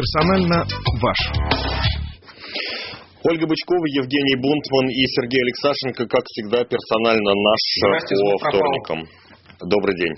[0.00, 0.64] персонально
[1.02, 1.20] ваш.
[3.22, 7.62] Ольга Бычкова, Евгений Бунтман и Сергей Алексашенко, как всегда, персонально наш
[8.40, 9.04] по вторникам.
[9.60, 10.14] Добрый день.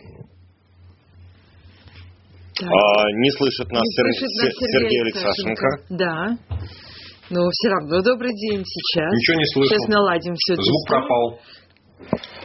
[2.62, 4.04] А, не слышит нас, не Сер...
[4.06, 5.66] слышит нас Сергей, Сергей Алексашенко.
[5.90, 6.38] Да.
[7.30, 9.10] Но все равно добрый день сейчас.
[9.10, 9.68] Ничего не слышу.
[9.68, 10.54] Сейчас наладим все.
[10.54, 11.40] Звук пропал.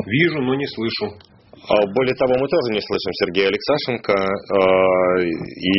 [0.06, 1.20] Вижу, но не слышу.
[1.68, 4.16] А, более того, мы тоже не слышим Сергея Алексашенко.
[4.16, 5.76] А, и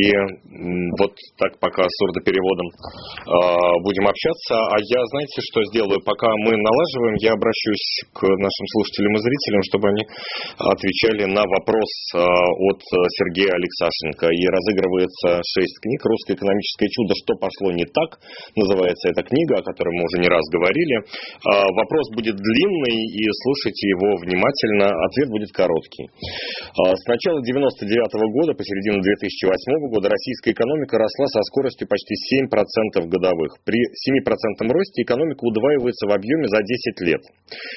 [1.01, 2.69] вот так пока с сурдопереводом
[3.25, 4.69] а, будем общаться.
[4.69, 5.97] А я, знаете, что сделаю?
[6.05, 10.03] Пока мы налаживаем, я обращусь к нашим слушателям и зрителям, чтобы они
[10.61, 12.81] отвечали на вопрос от
[13.17, 14.29] Сергея Алексашенко.
[14.29, 17.17] И разыгрывается шесть книг «Русское экономическое чудо.
[17.17, 18.21] Что пошло не так?»
[18.53, 21.01] Называется эта книга, о которой мы уже не раз говорили.
[21.49, 24.93] Вопрос будет длинный, и слушайте его внимательно.
[25.09, 26.09] Ответ будет короткий короткий.
[26.75, 27.87] А, с начала 99
[28.33, 33.57] года по середину 2008 года российская экономика росла со скоростью почти 7% годовых.
[33.63, 37.21] При 7% росте экономика удваивается в объеме за 10 лет.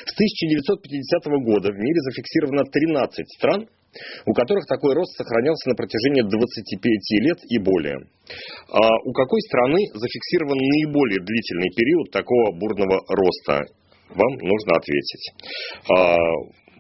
[0.07, 3.69] С 1950 года в мире зафиксировано 13 стран,
[4.27, 7.99] у которых такой рост сохранялся на протяжении 25 лет и более.
[8.73, 13.61] А у какой страны зафиксирован наиболее длительный период такого бурного роста?
[14.15, 15.25] Вам нужно ответить.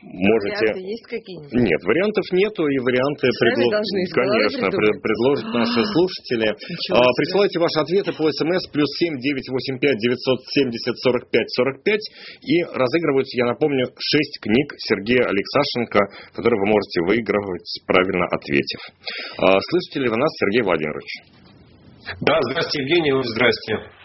[0.03, 0.67] А, можете...
[0.67, 1.53] Варианты есть какие-нибудь?
[1.55, 3.71] Нет, вариантов нету, и варианты предло...
[4.11, 6.49] конечно, предложат наши слушатели.
[6.91, 11.49] А, присылайте ваши ответы по смс плюс семь девять восемь пять девятьсот семьдесят сорок пять
[11.55, 12.03] сорок пять
[12.43, 16.01] и разыгрываются, я напомню, шесть книг Сергея Алексашенко,
[16.35, 18.81] которые вы можете выигрывать, правильно ответив.
[19.39, 21.11] А, слышите ли вы нас, Сергей Владимирович?
[22.27, 24.02] Да, здравствуйте, Евгений, здрасте.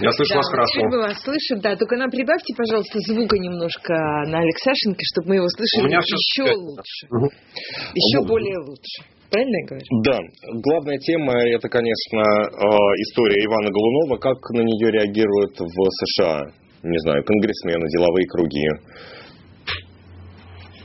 [0.00, 0.80] Я слышу да, вас хорошо.
[0.84, 1.76] Мы вас слышим, да.
[1.76, 3.94] Только нам прибавьте, пожалуйста, звука немножко
[4.26, 6.54] на Алексашенко, чтобы мы его слышали еще все...
[6.54, 7.06] лучше.
[7.10, 7.28] Угу.
[7.94, 8.28] Еще угу.
[8.28, 8.98] более лучше.
[9.30, 9.86] Правильно я говорю?
[10.04, 10.18] Да.
[10.62, 12.66] Главная тема это, конечно, э,
[13.08, 14.18] история Ивана Голунова.
[14.18, 16.42] Как на нее реагируют в США?
[16.82, 18.68] Не знаю, конгрессмены, деловые круги.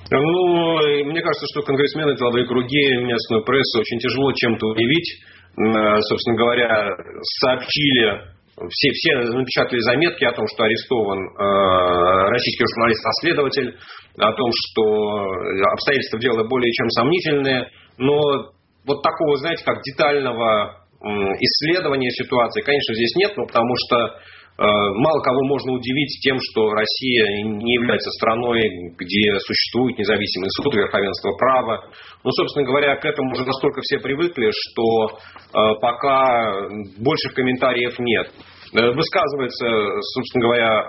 [0.10, 5.22] Ну, мне кажется, что конгрессмены, деловые круги, местную прессу очень тяжело чем-то удивить.
[5.58, 6.96] Э, собственно говоря,
[7.40, 13.78] сообщили все, все напечатали заметки о том, что арестован э, российский журналист-расследователь,
[14.18, 15.24] о том, что
[15.72, 18.52] обстоятельства дела более чем сомнительные, но
[18.86, 24.20] вот такого, знаете, как детального исследования ситуации, конечно, здесь нет, ну, потому что
[24.58, 28.62] мало кого можно удивить тем, что Россия не является страной,
[28.98, 31.90] где существует независимый суд, верховенство права.
[32.24, 36.68] Ну, собственно говоря, к этому уже настолько все привыкли, что э, пока
[37.00, 38.32] больших комментариев нет.
[38.74, 39.66] Э, высказывается,
[40.14, 40.86] собственно говоря,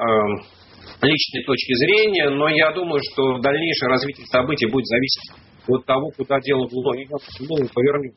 [1.03, 5.33] личной точки зрения, но я думаю, что дальнейшее развитие событий будет зависеть
[5.69, 8.15] от того, куда дело повернет.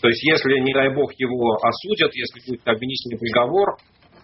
[0.00, 3.76] То есть, если, не дай бог, его осудят, если будет обвинительный приговор,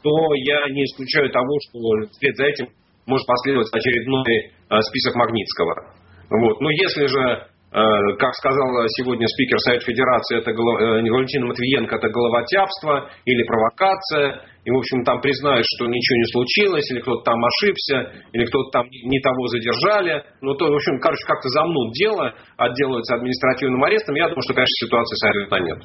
[0.02, 2.66] то я не исключаю того, что вслед за этим
[3.06, 5.94] может последовать очередной э, список Магнитского.
[6.30, 6.60] Вот.
[6.60, 12.08] Но если же, э, как сказал сегодня спикер Совета Федерации, это э, Валентина Матвиенко, это
[12.08, 17.40] головотяпство или провокация, и, в общем, там признают, что ничего не случилось, или кто-то там
[17.40, 20.22] ошибся, или кто-то там не того задержали.
[20.42, 24.14] Ну, то, в общем, короче, как-то замнут дело, отделаются административным арестом.
[24.16, 25.78] Я думаю, что, конечно, ситуация сойдет на нет.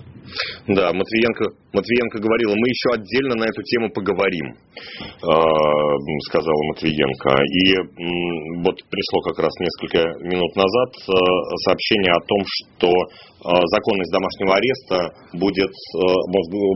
[0.68, 4.60] Да, Матвиенко, Матвиенко говорила, мы еще отдельно на эту тему поговорим,
[5.24, 5.40] а,
[6.28, 7.32] сказала Матвиенко.
[7.32, 7.64] И
[8.60, 11.14] вот пришло как раз несколько минут назад а,
[11.64, 12.92] сообщение о том, что
[13.46, 14.98] законность домашнего ареста
[15.34, 15.74] будет,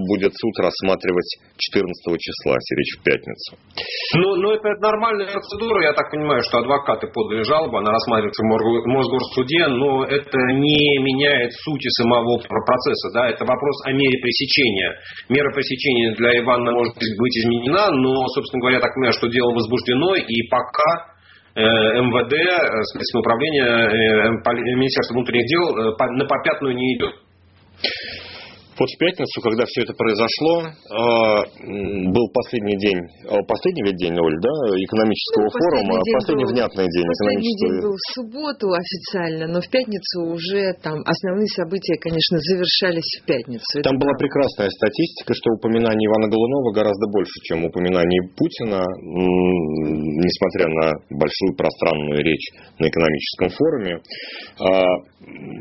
[0.07, 1.89] будет суд рассматривать 14
[2.21, 3.49] числа, если речь в пятницу.
[4.15, 5.83] Ну, ну это нормальная процедура.
[5.83, 11.53] Я так понимаю, что адвокаты подали жалобу, она рассматривается в Мосгорсуде, но это не меняет
[11.53, 13.09] сути самого процесса.
[13.13, 13.29] Да?
[13.29, 14.95] Это вопрос о мере пресечения.
[15.29, 19.53] Мера пресечения для Ивана может быть изменена, но, собственно говоря, я так понимаю, что дело
[19.53, 21.18] возбуждено, и пока э,
[21.55, 27.15] МВД, э, Следственное управление, э, Министерство внутренних дел на попятную не идет.
[28.79, 31.43] Вот в пятницу, когда все это произошло, а,
[32.15, 36.53] был последний день, а, последний ведь день, Оль, да, экономического ну, форума, последний, последний был,
[36.55, 41.99] внятный день последний день был в субботу официально, но в пятницу уже там основные события,
[41.99, 43.83] конечно, завершались в пятницу.
[43.83, 44.23] Там это была правда.
[44.23, 48.79] прекрасная статистика, что упоминание Ивана Голунова гораздо больше, чем упоминание Путина,
[50.23, 52.47] несмотря на большую пространную речь
[52.79, 53.99] на экономическом форуме.
[54.63, 54.71] А,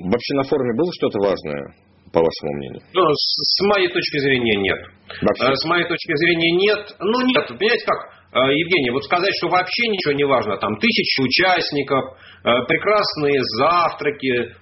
[0.07, 1.88] вообще на форуме было что-то важное?
[2.13, 2.83] По вашему мнению?
[2.95, 4.79] Ну, с, с моей точки зрения нет.
[5.23, 5.45] Вообще?
[5.45, 6.97] Э, с моей точки зрения нет.
[7.01, 12.05] Ну нет, понимаете как, Евгений, вот сказать, что вообще ничего не важно, там тысячи участников,
[12.45, 14.53] прекрасные завтраки,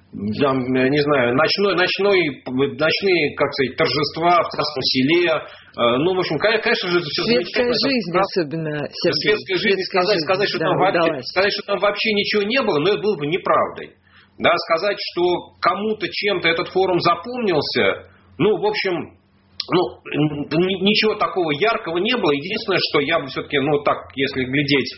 [0.41, 5.43] там, не знаю, ночной, ночной, ночные, как сказать, торжества в Красном селе.
[5.99, 9.35] Ну, в общем, конечно же, это все Светская жизнь особенно, Сергей.
[9.35, 12.43] Светская жизнь, Светская сказать, жизнь, сказать, что да, там вообще, сказать, что там вообще ничего
[12.43, 13.99] не было, но это было бы неправдой.
[14.39, 19.17] Да, сказать, что кому-то чем-то этот форум запомнился, ну, в общем,
[19.73, 19.83] ну,
[20.83, 22.33] ничего такого яркого не было.
[22.33, 24.95] Единственное, что я бы все-таки, ну, так, если глядеть,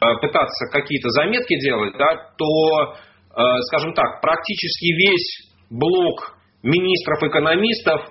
[0.00, 2.94] э, пытаться какие-то заметки делать, да, то,
[3.36, 8.06] э, скажем так, практически весь блок министров-экономистов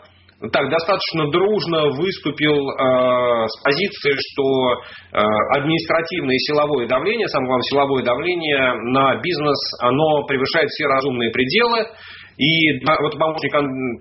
[0.51, 4.73] так достаточно дружно выступил э, с позиции, что
[5.11, 5.19] э,
[5.57, 11.85] административное и силовое давление, самое главное силовое давление на бизнес, оно превышает все разумные пределы.
[12.37, 13.51] И вот помощник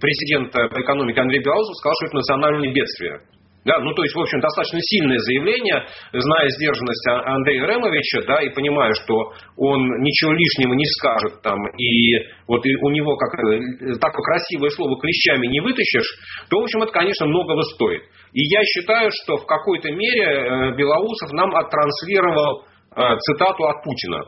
[0.01, 3.19] президента по экономике Андрей Белоусов сказал, что это национальное бедствие.
[3.65, 8.41] Да, ну, то есть, в общем, достаточно сильное заявление, зная сдержанность а-, Андрея Ремовича, да,
[8.41, 12.17] и понимая, что он ничего лишнего не скажет там, и
[12.47, 16.09] вот у него как, э, такое красивое слово клещами не вытащишь,
[16.49, 18.03] то, в общем, это, конечно, многого стоит.
[18.33, 22.65] И я считаю, что в какой-то мере э, Белоусов нам оттранслировал
[22.95, 24.23] э, цитату от Путина.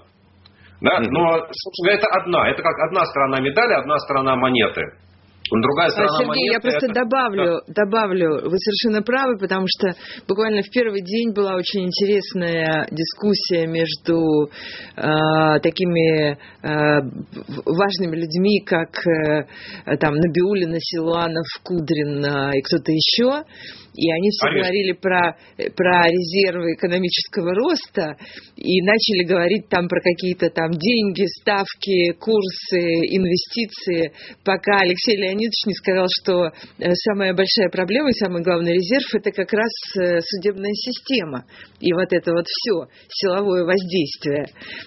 [0.81, 0.99] Да?
[1.01, 4.83] Но, собственно, это одна, это как одна сторона медали, одна сторона монеты.
[5.51, 6.95] Другая а, сторона Сергей, монеты, я просто это...
[6.95, 9.95] добавлю, добавлю, вы совершенно правы, потому что
[10.29, 14.51] буквально в первый день была очень интересная дискуссия между
[14.97, 16.37] э, такими э,
[17.67, 23.45] важными людьми, как э, там Набиулина, Силуанов, Кудрин э, и кто-то еще.
[24.01, 24.65] И они все Конечно.
[24.65, 25.37] говорили про,
[25.77, 28.17] про резервы экономического роста
[28.57, 34.13] и начали говорить там про какие-то там деньги, ставки, курсы, инвестиции,
[34.43, 39.33] пока Алексей Леонидович не сказал, что э, самая большая проблема и самый главный резерв– это
[39.33, 41.45] как раз э, судебная система.
[41.81, 44.47] И вот это вот все, силовое воздействие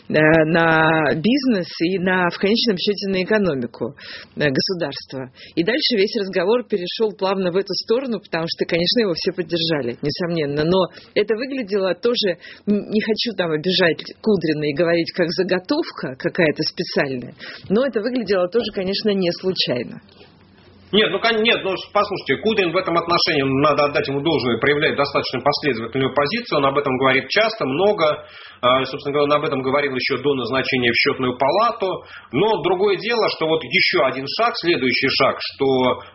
[0.09, 0.13] э,
[0.49, 3.93] на бизнес и на, в конечном счете на экономику
[4.35, 5.29] государства.
[5.53, 9.31] И дальше весь разговор перешел плавно в эту сторону, потому что, конечно, конечно, его все
[9.31, 10.63] поддержали, несомненно.
[10.63, 17.33] Но это выглядело тоже, не хочу там обижать Кудрина и говорить как заготовка какая-то специальная,
[17.69, 20.01] но это выглядело тоже, конечно, не случайно.
[20.93, 25.41] Нет, ну нет, ну послушайте, Кудрин в этом отношении, надо отдать ему должное, проявляет достаточно
[25.41, 28.27] последовательную позицию, он об этом говорит часто, много,
[28.61, 32.97] а, собственно говоря, он об этом говорил еще до назначения в счетную палату, но другое
[32.97, 35.65] дело, что вот еще один шаг, следующий шаг, что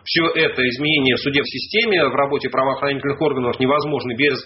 [0.05, 4.39] все это изменение в суде в системе, в работе правоохранительных органов невозможно без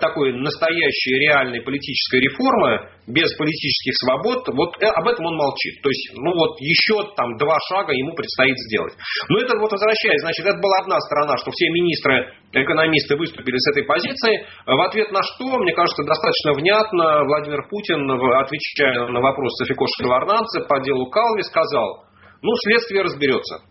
[0.00, 5.80] такой настоящей реальной политической реформы, без политических свобод, вот э, об этом он молчит.
[5.82, 8.94] То есть, ну вот еще там два шага ему предстоит сделать.
[9.28, 13.70] Но это вот возвращаясь, значит, это была одна сторона, что все министры, экономисты выступили с
[13.72, 14.44] этой позицией.
[14.66, 20.68] В ответ на что, мне кажется, достаточно внятно Владимир Путин, отвечая на вопрос Софикоша Шеварнадзе
[20.68, 22.04] по делу Калви, сказал,
[22.42, 23.62] ну, следствие разберется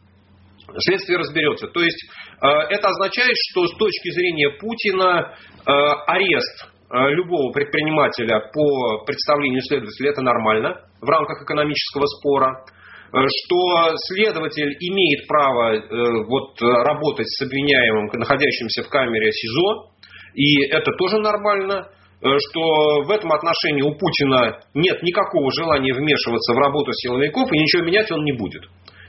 [0.79, 1.67] следствие разберется.
[1.67, 5.33] То есть э, это означает, что с точки зрения Путина
[5.65, 5.71] э,
[6.07, 12.65] арест э, любого предпринимателя по представлению следователя это нормально в рамках экономического спора
[13.09, 15.79] что следователь имеет право
[16.27, 19.93] вот, работать с обвиняемым, находящимся в камере СИЗО,
[20.35, 21.87] и это тоже нормально,
[22.19, 27.83] что в этом отношении у Путина нет никакого желания вмешиваться в работу силовиков, и ничего
[27.83, 28.63] менять он не будет.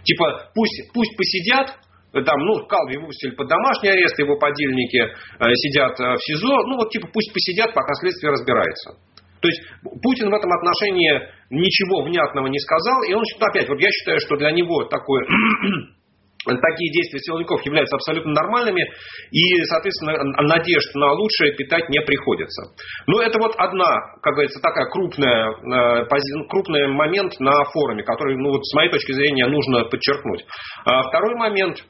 [0.05, 1.75] Типа, пусть, пусть посидят,
[2.13, 6.77] там, ну, Калви выпустили под домашний арест, его подельники э, сидят э, в СИЗО, ну,
[6.77, 8.97] вот, типа, пусть посидят, пока следствие разбирается.
[9.41, 9.63] То есть
[10.03, 11.13] Путин в этом отношении
[11.51, 15.25] ничего внятного не сказал, и он опять, вот я считаю, что для него такое
[16.45, 18.83] такие действия силовиков являются абсолютно нормальными,
[19.31, 22.73] и, соответственно, надежд на лучшее питать не приходится.
[23.07, 28.51] Но это вот одна, как говорится, такая крупная, э, крупный момент на форуме, который, ну,
[28.51, 30.45] вот, с моей точки зрения, нужно подчеркнуть.
[30.85, 31.79] А второй момент–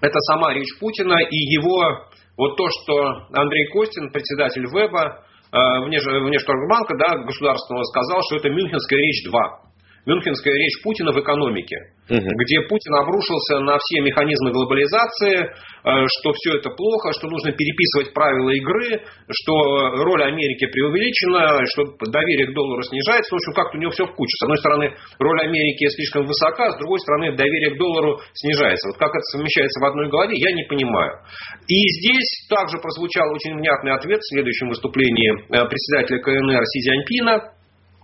[0.00, 7.18] это сама речь Путина и его, вот то, что Андрей Костин, председатель ВЭБа, Внешторгбанка, да,
[7.24, 9.67] государственного, сказал, что это Мюнхенская речь 2
[10.08, 11.76] мюнхенская речь Путина в экономике,
[12.08, 12.30] угу.
[12.40, 15.50] где Путин обрушился на все механизмы глобализации, э,
[15.84, 19.52] что все это плохо, что нужно переписывать правила игры, что
[20.00, 23.28] роль Америки преувеличена, что доверие к доллару снижается.
[23.28, 24.32] В общем, как-то у него все в куче.
[24.40, 28.88] С одной стороны, роль Америки слишком высока, с другой стороны, доверие к доллару снижается.
[28.88, 31.20] Вот как это совмещается в одной голове, я не понимаю.
[31.68, 37.57] И здесь также прозвучал очень внятный ответ в следующем выступлении э, председателя КНР Си Цзяньпина,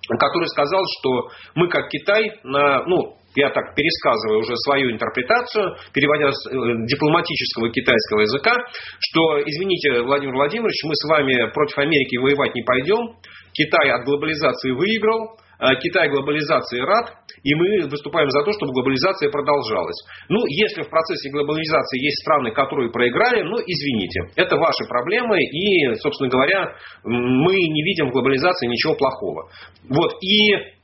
[0.08, 6.30] который сказал, что мы как Китай, на, ну, я так пересказываю уже свою интерпретацию, переводя
[6.30, 6.52] с э,
[6.86, 8.54] дипломатического китайского языка,
[9.00, 13.16] что, извините, Владимир Владимирович, мы с вами против Америки воевать не пойдем,
[13.52, 15.36] Китай от глобализации выиграл,
[15.80, 19.96] Китай глобализации рад, и мы выступаем за то, чтобы глобализация продолжалась.
[20.28, 25.94] Ну, если в процессе глобализации есть страны, которые проиграли, ну, извините, это ваши проблемы, и,
[25.96, 29.50] собственно говоря, мы не видим в глобализации ничего плохого.
[29.88, 30.74] Вот, и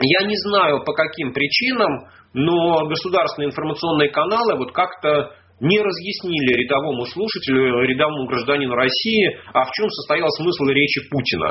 [0.00, 7.06] я не знаю по каким причинам, но государственные информационные каналы вот как-то не разъяснили рядовому
[7.06, 11.48] слушателю, рядовому гражданину России, а в чем состоял смысл речи Путина.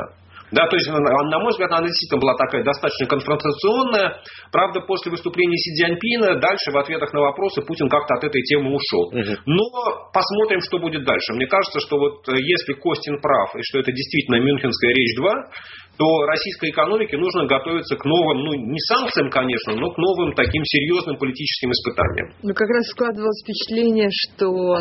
[0.52, 4.22] Да, то есть, на мой взгляд, она действительно была такая достаточно конфронтационная.
[4.52, 8.74] Правда, после выступления Си Цзяньпина дальше в ответах на вопросы Путин как-то от этой темы
[8.74, 9.10] ушел.
[9.46, 9.64] Но
[10.12, 11.32] посмотрим, что будет дальше.
[11.34, 15.32] Мне кажется, что вот э, если Костин прав, и что это действительно Мюнхенская речь 2,
[15.98, 20.62] то российской экономике нужно готовиться к новым, ну не санкциям, конечно, но к новым таким
[20.64, 22.34] серьезным политическим испытаниям.
[22.42, 24.78] Ну как раз складывалось впечатление, что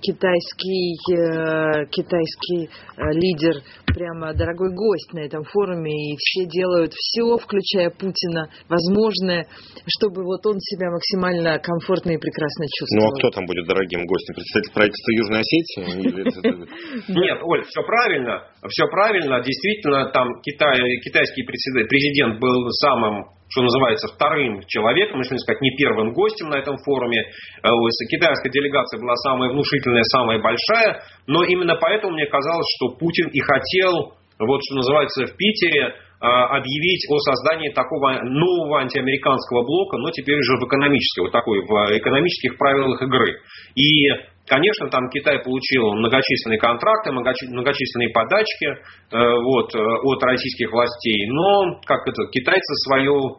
[0.00, 7.36] китайский, э, китайский э, лидер, прямо дорогой гость на этом форуме, и все делают все,
[7.36, 9.46] включая Путина, возможное,
[9.86, 13.04] чтобы вот он себя максимально комфортно и прекрасно чувствовал.
[13.04, 14.34] Ну а кто там будет дорогим гостем?
[14.34, 17.12] Представитель правительства Южной Осетии?
[17.20, 19.42] Нет, Оль, все правильно, все правильно.
[19.42, 26.12] Действительно, там китайский президент был самым что называется, вторым человеком, если не сказать, не первым
[26.12, 27.20] гостем на этом форуме.
[27.62, 27.68] Э,
[28.10, 33.40] китайская делегация была самая внушительная, самая большая, но именно поэтому мне казалось, что Путин и
[33.40, 40.38] хотел, вот что называется, в Питере объявить о создании такого нового антиамериканского блока, но теперь
[40.38, 43.40] уже в экономической, вот такой, в экономических правилах игры.
[43.74, 44.08] И
[44.46, 48.76] Конечно, там Китай получил многочисленные контракты, многочисленные подачки э,
[49.10, 53.38] вот, э, от российских властей, но как это, китайцы свою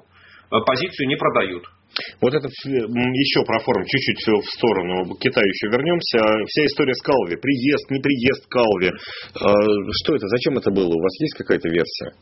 [0.50, 1.66] э, позицию не продают.
[2.22, 6.18] Вот это еще про форум, чуть-чуть в сторону, к Китаю еще вернемся.
[6.48, 8.90] Вся история с Калви, приезд, не приезд Калви.
[9.38, 10.88] Что это, зачем это было?
[10.88, 12.18] У вас есть какая-то версия?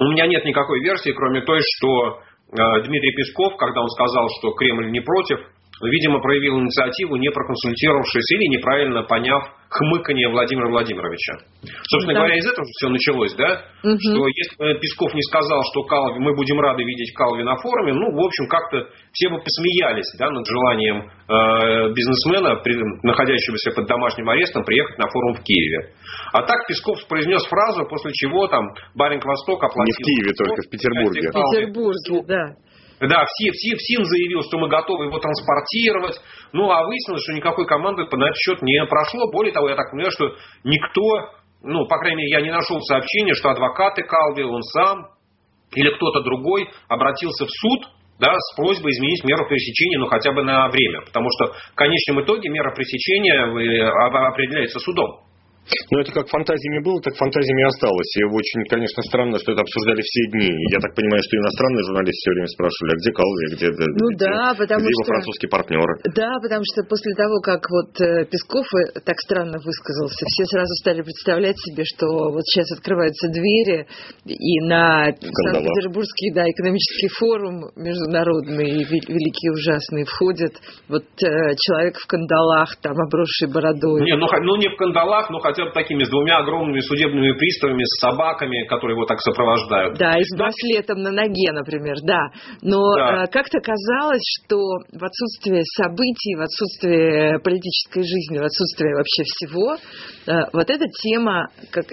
[0.00, 2.20] У меня нет никакой версии, кроме той, что
[2.52, 5.40] Дмитрий Песков, когда он сказал, что Кремль не против,
[5.88, 11.38] видимо, проявил инициативу, не проконсультировавшись или неправильно поняв хмыканье Владимира Владимировича.
[11.88, 12.20] Собственно да.
[12.20, 13.62] говоря, из этого все началось, да?
[13.84, 13.98] Угу.
[14.02, 18.10] Что если Песков не сказал, что Калви, мы будем рады видеть Калви на форуме, ну,
[18.10, 22.74] в общем, как-то все бы посмеялись, да, над желанием э, бизнесмена, при,
[23.06, 25.94] находящегося под домашним арестом, приехать на форум в Киеве.
[26.32, 29.84] А так Песков произнес фразу, после чего там Баринг Восток оплатил...
[29.86, 31.28] Не в Киеве, только в Петербурге.
[31.30, 32.46] В Петербурге, да.
[33.00, 36.20] Да, все, все, ФСИН заявил, что мы готовы его транспортировать.
[36.52, 39.30] Ну, а выяснилось, что никакой команды на этот счет не прошло.
[39.32, 41.02] Более того, я так понимаю, что никто,
[41.62, 45.08] ну, по крайней мере, я не нашел сообщения, что адвокаты Калви, он сам
[45.74, 47.88] или кто-то другой обратился в суд
[48.18, 51.00] да, с просьбой изменить меру пресечения, ну, хотя бы на время.
[51.06, 55.20] Потому что в конечном итоге мера пресечения э, определяется судом.
[55.90, 58.10] Ну, это как фантазиями было, так фантазиями осталось.
[58.18, 60.50] И очень, конечно, странно, что это обсуждали все дни.
[60.70, 64.24] Я так понимаю, что иностранные журналисты все время спрашивали, а где Калви, где, ну, где,
[64.26, 65.88] да, потому где что, его французский партнер?
[66.14, 70.72] Да, потому что после того, как вот э, Песков э, так странно высказался, все сразу
[70.82, 73.86] стали представлять себе, что вот сейчас открываются двери,
[74.26, 80.54] и на Санкт-Петербургский да, экономический форум международный, великий ужасный, входит
[80.88, 84.02] вот э, человек в кандалах, там, обросший бородой.
[84.02, 87.82] Не, ну, ну не в кандалах, но хотя бы такими с двумя огромными судебными приставами,
[87.84, 89.98] с собаками, которые его так сопровождают.
[89.98, 92.30] Да, и с браслетом на ноге, например, да.
[92.62, 93.24] Но да.
[93.24, 94.56] Э, как-то казалось, что
[94.92, 101.48] в отсутствие событий, в отсутствие политической жизни, в отсутствие вообще всего, э, вот эта тема
[101.70, 101.84] как,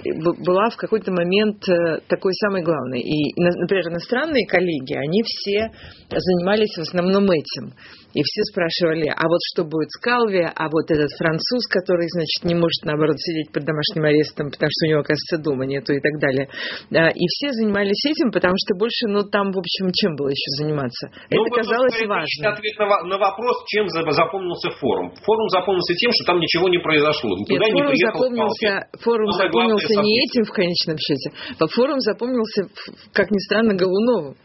[0.44, 3.00] была в какой-то момент э, такой самой главной.
[3.00, 5.70] И, например, иностранные коллеги, они все
[6.08, 7.74] занимались в основном этим.
[8.14, 12.40] И все спрашивали, а вот что будет с Калви, а вот этот француз, который, значит,
[12.44, 16.00] не может, наоборот, сидеть под домашним арестом, потому что у него, оказывается, дома нету и
[16.00, 16.48] так далее.
[16.88, 21.12] И все занимались этим, потому что больше, ну, там, в общем, чем было еще заниматься?
[21.30, 22.48] Ну, Это казалось важным.
[22.48, 25.12] ответ на, на вопрос, чем запомнился форум.
[25.20, 27.36] Форум запомнился тем, что там ничего не произошло.
[27.44, 28.70] Туда Нет, форум не запомнился,
[29.04, 31.30] форум запомнился не этим, в конечном счете.
[31.60, 32.68] Форум запомнился,
[33.12, 34.36] как ни странно, Голуновым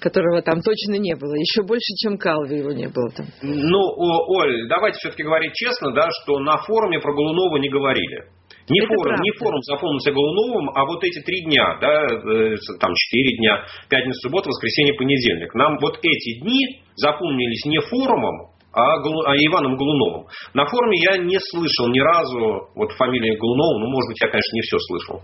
[0.00, 1.34] которого там точно не было.
[1.34, 3.26] Еще больше, чем Калви его не было там.
[3.42, 8.28] Ну, Оль, давайте все-таки говорить честно, да, что на форуме про Голунова не говорили.
[8.68, 9.22] Не Это форум, правда.
[9.22, 14.18] не форум запомнился Голуновым, а вот эти три дня, да, э, там четыре дня, пятница,
[14.22, 15.54] суббота, воскресенье, понедельник.
[15.54, 20.26] Нам вот эти дни запомнились не форумом, а, а Иваном Голуновым.
[20.52, 24.54] На форуме я не слышал ни разу вот фамилии Голунова, ну, может быть, я, конечно,
[24.54, 25.22] не все слышал.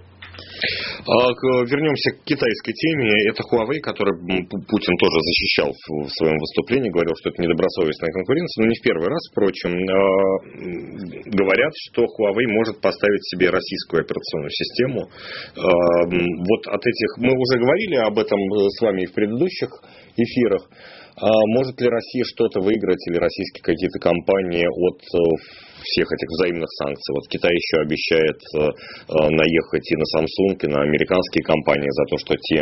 [1.02, 1.30] А,
[1.66, 3.28] вернемся к китайской теме.
[3.28, 4.14] Это Huawei, который
[4.46, 9.08] Путин тоже защищал в своем выступлении, говорил, что это недобросовестная конкуренция, но не в первый
[9.08, 9.72] раз, впрочем.
[9.74, 10.02] А,
[11.26, 15.10] говорят, что Huawei может поставить себе российскую операционную систему.
[15.56, 17.18] А, вот от этих...
[17.18, 19.70] Мы уже говорили об этом с вами и в предыдущих
[20.16, 20.68] эфирах.
[21.20, 25.00] Может ли Россия что-то выиграть или российские какие-то компании от
[25.82, 27.14] всех этих взаимных санкций.
[27.14, 32.04] Вот Китай еще обещает э, э, наехать и на Samsung, и на американские компании за
[32.06, 32.60] то, что те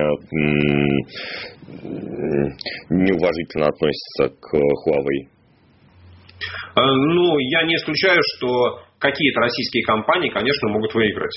[2.90, 5.28] неуважительно относятся к Huawei.
[6.76, 11.37] Э, ну, я не исключаю, что какие-то российские компании, конечно, могут выиграть.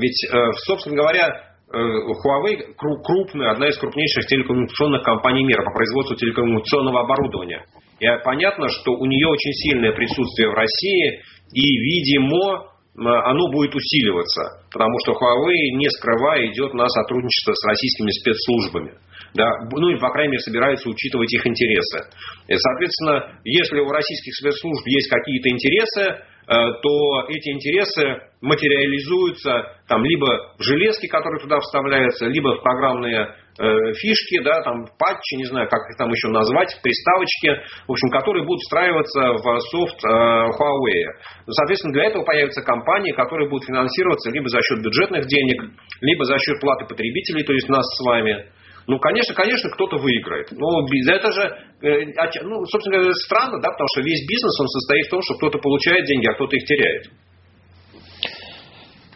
[0.00, 0.26] Ведь,
[0.66, 7.64] собственно говоря, Huawei крупная, одна из крупнейших телекоммуникационных компаний мира по производству телекоммуникационного оборудования.
[8.00, 11.20] И понятно, что у нее очень сильное присутствие в России,
[11.52, 18.10] и, видимо, оно будет усиливаться, потому что Huawei, не скрывая, идет на сотрудничество с российскими
[18.10, 18.94] спецслужбами.
[19.34, 21.98] Да, ну и, по крайней мере, собирается учитывать их интересы.
[22.46, 30.04] И, соответственно, если у российских спецслужб есть какие-то интересы, э, то эти интересы материализуются там,
[30.04, 35.44] либо в железки, которые туда вставляются, либо в программные Э, фишки, да, там патчи, не
[35.44, 40.08] знаю, как их там еще назвать, приставочки, в общем, которые будут встраиваться в софт э,
[40.10, 41.06] Huawei.
[41.46, 45.70] Соответственно, для этого появятся компании, которые будут финансироваться либо за счет бюджетных денег,
[46.00, 48.46] либо за счет платы потребителей, то есть нас с вами.
[48.86, 50.52] Ну, конечно, конечно, кто-то выиграет.
[50.52, 51.42] Но это же,
[51.80, 52.04] э,
[52.42, 55.58] ну, собственно говоря, странно, да, потому что весь бизнес, он состоит в том, что кто-то
[55.58, 57.10] получает деньги, а кто-то их теряет.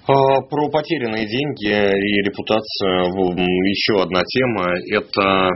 [0.08, 3.12] А, про потерянные деньги и репутацию
[3.68, 4.72] еще одна тема.
[4.90, 5.50] Это а,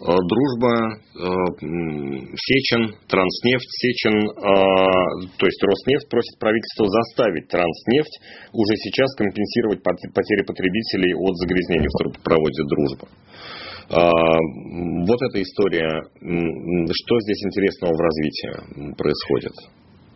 [0.00, 1.28] дружба, а,
[1.60, 8.16] Сечин, Транснефть, Сечин, то есть Роснефть просит правительство заставить Транснефть
[8.52, 13.08] уже сейчас компенсировать потери потребителей от загрязнений в трубопроводе «Дружба».
[13.90, 19.52] Вот эта история, что здесь интересного в развитии происходит?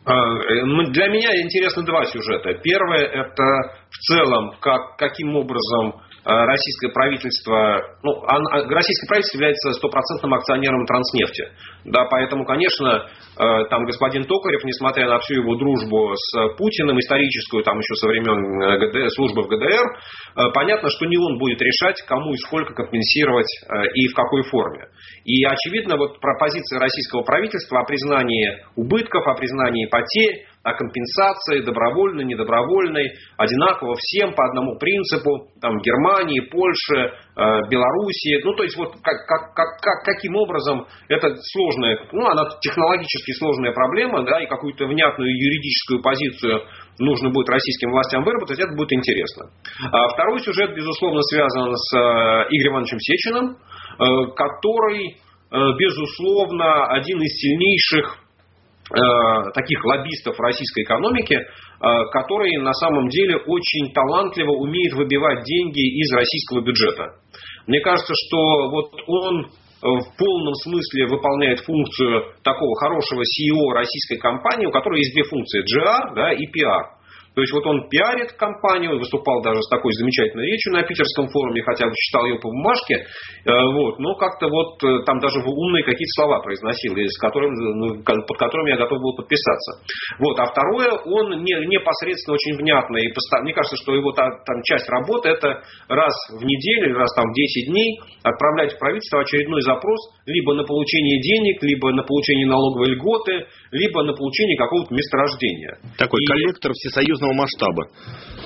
[0.06, 2.52] А, э, для меня интересны два сюжета.
[2.62, 3.42] Первое это
[3.88, 8.38] в целом, как, каким образом а, российское правительство, ну, а,
[8.68, 11.44] российское правительство является стопроцентным акционером Транснефти.
[11.84, 17.78] Да, поэтому, конечно, там господин Токарев, несмотря на всю его дружбу с Путиным, историческую, там
[17.78, 22.32] еще со времен э, ГДР, службы в ГДР, понятно, что не он будет решать, кому
[22.32, 23.50] и сколько компенсировать
[23.94, 24.86] и в какой форме.
[25.24, 32.24] И очевидно, вот пропозиция российского правительства о признании убытков, о признании потерь, о компенсации добровольной,
[32.24, 38.42] недобровольной, одинаково всем по одному принципу, там, Германии, Польше, э, Белоруссии.
[38.42, 43.32] Ну, то есть, вот как, как, как, как, каким образом это сложная, ну, она технологически
[43.38, 46.62] сложная проблема, да, и какую-то внятную юридическую позицию
[46.98, 49.50] нужно будет российским властям выработать, это будет интересно.
[49.92, 52.00] А второй сюжет, безусловно, связан с э,
[52.50, 53.56] Игорем Ивановичем Сечиным,
[53.94, 58.23] Э, который, э, безусловно, один из сильнейших
[59.54, 61.38] таких лоббистов российской экономики,
[62.12, 67.14] который на самом деле очень талантливо умеет выбивать деньги из российского бюджета.
[67.66, 69.46] Мне кажется, что вот он
[69.80, 75.60] в полном смысле выполняет функцию такого хорошего CEO российской компании, у которой есть две функции–
[75.64, 76.84] GR да, и PR.
[77.34, 81.62] То есть вот он пиарит компанию, выступал даже с такой замечательной речью на питерском форуме,
[81.62, 85.82] хотя бы читал ее по бумажке, э, вот, но как-то вот э, там даже умные
[85.82, 89.82] какие-то слова произносил, с которым, ну, под которыми я готов был подписаться.
[90.18, 93.10] Вот, а второе, он не, непосредственно очень внятно, и
[93.42, 97.34] мне кажется, что его там, там часть работы это раз в неделю, раз там в
[97.34, 102.94] 10 дней отправлять в правительство очередной запрос либо на получение денег, либо на получение налоговой
[102.94, 105.78] льготы, либо на получение какого-то месторождения.
[105.98, 106.26] Такой и...
[106.26, 106.72] коллектор
[107.24, 107.88] всесоюзного масштаба.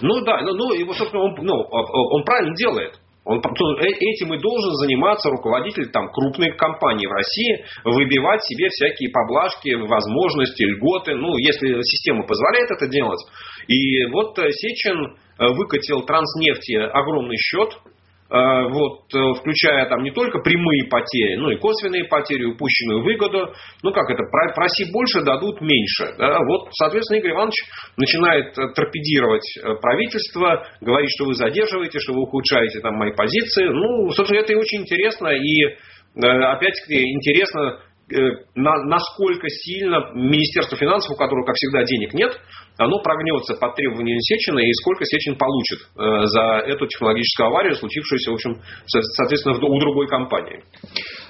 [0.03, 2.95] Ну да, ну, ну его, собственно, он, ну, он правильно делает.
[3.25, 9.11] Он, э, этим и должен заниматься руководитель там, крупной компании в России, выбивать себе всякие
[9.11, 13.21] поблажки, возможности, льготы, ну, если система позволяет это делать.
[13.67, 14.97] И вот э, Сечин
[15.38, 17.77] э, выкатил Транснефти огромный счет,
[18.31, 23.53] вот, э, включая там не только прямые потери, но и косвенные потери, упущенную выгоду.
[23.83, 24.23] Ну как это,
[24.55, 26.14] проси больше, дадут меньше.
[26.19, 26.38] Да?
[26.38, 27.57] Вот, соответственно, Игорь Иванович
[27.97, 33.64] начинает э, торпедировать правительство, говорить, что вы задерживаете, что вы ухудшаете там мои позиции.
[33.64, 35.29] Ну, собственно, это и очень интересно.
[35.29, 35.64] И
[36.17, 37.81] опять-таки интересно,
[38.55, 42.40] насколько сильно Министерство финансов, у которого, как всегда, денег нет,
[42.79, 48.31] оно прогнется под требованиями Сечина и сколько Сечин получит э, за эту технологическую аварию, случившуюся,
[48.31, 50.62] в общем, соответственно, у другой компании.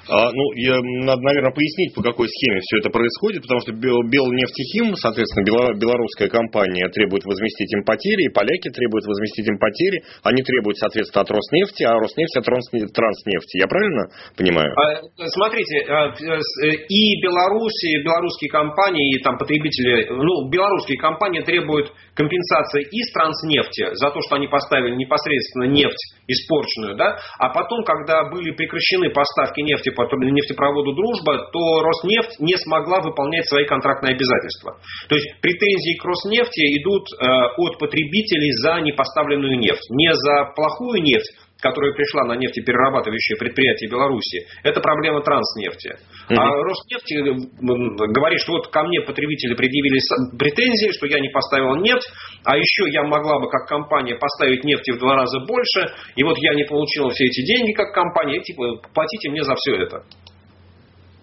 [0.09, 4.97] А, ну, я, надо, наверное, пояснить, по какой схеме все это происходит, потому что Белнефтехим,
[4.97, 5.45] соответственно,
[5.77, 10.01] белорусская компания требует возместить им потери, и поляки требуют возместить им потери.
[10.25, 13.61] Они требуют, соответственно, от Роснефти, а Роснефть от Транснефти.
[13.61, 14.73] Я правильно понимаю?
[14.81, 21.93] А, смотрите, а, и Беларусь, и белорусские компании, и там потребители, ну, белорусские компании требуют
[22.15, 28.25] компенсации из Транснефти за то, что они поставили непосредственно нефть испорченную, да, а потом, когда
[28.31, 34.79] были прекращены поставки нефти по нефтепроводу «Дружба», то Роснефть не смогла выполнять свои контрактные обязательства.
[35.09, 37.27] То есть претензии к Роснефти идут э,
[37.59, 39.91] от потребителей за непоставленную нефть.
[39.91, 45.97] Не за плохую нефть, которая пришла на нефтеперерабатывающее предприятие Беларуси, это проблема транснефти.
[46.31, 46.37] Mm-hmm.
[46.37, 49.99] А Роснефть э, говорит, что вот ко мне потребители предъявили
[50.39, 52.09] претензии, что я не поставил нефть,
[52.45, 56.37] а еще я могла бы как компания поставить нефти в два раза больше, и вот
[56.39, 60.05] я не получила все эти деньги как компания, типа платите мне за все это.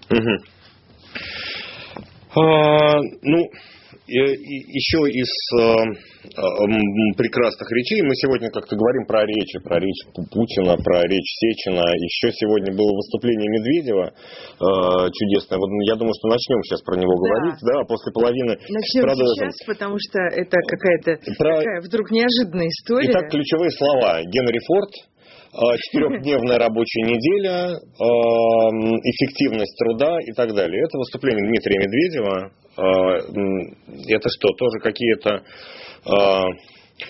[0.09, 0.55] Mm-hmm.
[2.35, 3.49] А, ну,
[4.07, 5.65] еще из э,
[7.17, 11.81] прекрасных речей мы сегодня как-то говорим про речи, про речь Путина, про речь Сечина.
[11.81, 15.57] Еще сегодня было выступление Медведева э, чудесное.
[15.57, 19.49] Вот я думаю, что начнем сейчас про него говорить, да, а после половины начнем продолжим.
[19.49, 21.57] сейчас, потому что это какая-то про...
[21.57, 23.09] такая вдруг неожиданная история.
[23.09, 24.21] Итак, ключевые слова.
[24.21, 27.73] Генри Форд, э, четырехдневная рабочая неделя,
[29.01, 30.77] эффективность труда и так далее.
[30.85, 35.43] Это выступление Дмитрия Медведева это что, тоже какие-то
[36.05, 36.45] а,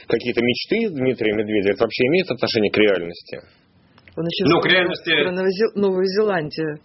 [0.08, 1.74] какие-то мечты Дмитрия Медведева?
[1.74, 3.42] Это вообще имеет отношение к реальности?
[4.16, 5.12] Он еще ну, к реальности...
[5.12, 6.80] про Новую Зеландию.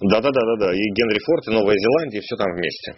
[0.00, 0.74] Да-да-да-да-да.
[0.74, 2.96] И Генри Форд, и Новая Зеландия, и все там вместе.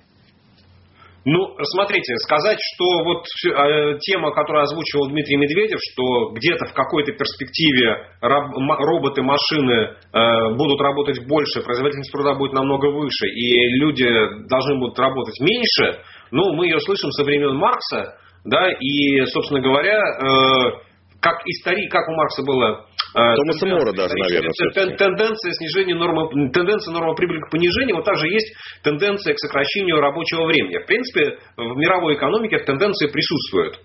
[1.27, 7.13] Ну, смотрите, сказать, что вот э, тема, которую озвучивал Дмитрий Медведев, что где-то в какой-то
[7.13, 14.07] перспективе роботы, машины э, будут работать больше, производительность труда будет намного выше, и люди
[14.49, 19.97] должны будут работать меньше, ну, мы ее слышим со времен Маркса, да, и, собственно говоря,
[19.97, 20.73] э,
[21.23, 24.97] как историк, как у Маркса было Томаса Мора даже, наверное.
[24.97, 30.47] Тенденция снижения нормы, тенденция нормы прибыли к понижению, вот также есть тенденция к сокращению рабочего
[30.47, 30.83] времени.
[30.83, 33.79] В принципе, в мировой экономике эта тенденция присутствует.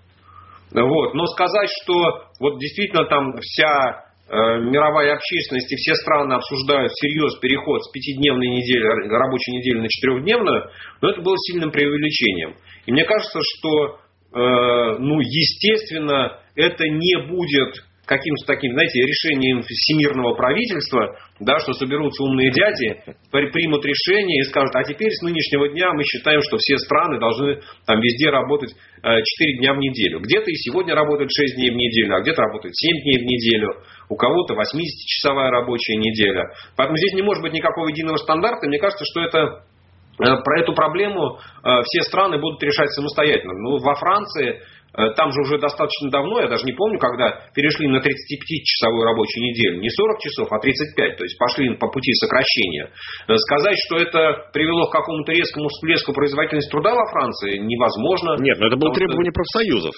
[0.72, 1.14] Вот.
[1.14, 7.36] Но сказать, что вот действительно там вся э, мировая общественность и все страны обсуждают всерьез
[7.38, 10.70] переход с пятидневной недели, рабочей недели на четырехдневную,
[11.02, 12.56] ну, это было сильным преувеличением.
[12.86, 13.98] И мне кажется, что,
[14.32, 17.74] э, ну, естественно, это не будет
[18.10, 22.98] каким-то таким, знаете, решением всемирного правительства, да, что соберутся умные дяди,
[23.30, 27.62] примут решение и скажут, а теперь с нынешнего дня мы считаем, что все страны должны
[27.86, 30.18] там везде работать 4 э, дня в неделю.
[30.18, 33.78] Где-то и сегодня работают 6 дней в неделю, а где-то работают 7 дней в неделю,
[34.08, 36.50] у кого-то 80-часовая рабочая неделя.
[36.76, 38.66] Поэтому здесь не может быть никакого единого стандарта.
[38.66, 39.38] Мне кажется, что это
[40.18, 43.54] э, про эту проблему э, все страны будут решать самостоятельно.
[43.54, 47.98] Ну, во Франции там же уже достаточно давно, я даже не помню, когда перешли на
[47.98, 49.80] 35-часовую рабочую неделю.
[49.80, 51.16] Не 40 часов, а 35.
[51.16, 52.90] То есть пошли по пути сокращения.
[53.28, 58.36] Э, сказать, что это привело к какому-то резкому всплеску производительности труда во Франции, невозможно.
[58.42, 59.40] Нет, но это было требование что...
[59.40, 59.94] профсоюзов.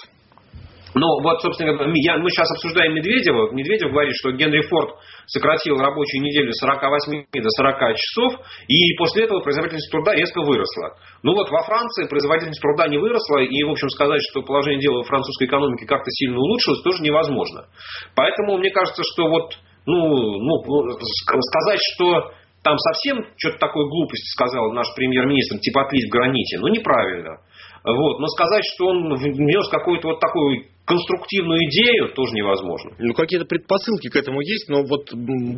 [0.95, 3.51] Но вот, собственно, я, мы сейчас обсуждаем Медведева.
[3.51, 8.33] Медведев говорит, что Генри Форд сократил рабочую неделю с 48 до 40 часов,
[8.67, 10.97] и после этого производительность труда резко выросла.
[11.23, 15.03] Ну вот во Франции производительность труда не выросла, и, в общем, сказать, что положение дела
[15.03, 17.65] в французской экономике как-то сильно улучшилось, тоже невозможно.
[18.15, 19.97] Поэтому мне кажется, что вот, ну,
[20.39, 20.99] ну
[21.41, 22.31] сказать, что
[22.63, 27.39] там совсем что-то такое глупость сказал наш премьер-министр, типа отлить в граните, ну неправильно.
[27.83, 28.19] Вот.
[28.19, 32.91] Но сказать, что он внес какой-то вот такой конструктивную идею тоже невозможно.
[32.99, 35.07] Ну, какие-то предпосылки к этому есть, но вот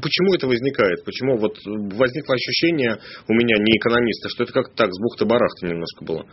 [0.02, 1.04] почему это возникает?
[1.04, 6.06] Почему вот возникло ощущение у меня не экономиста, что это как-то так, с бухты-барахты немножко
[6.06, 6.26] было?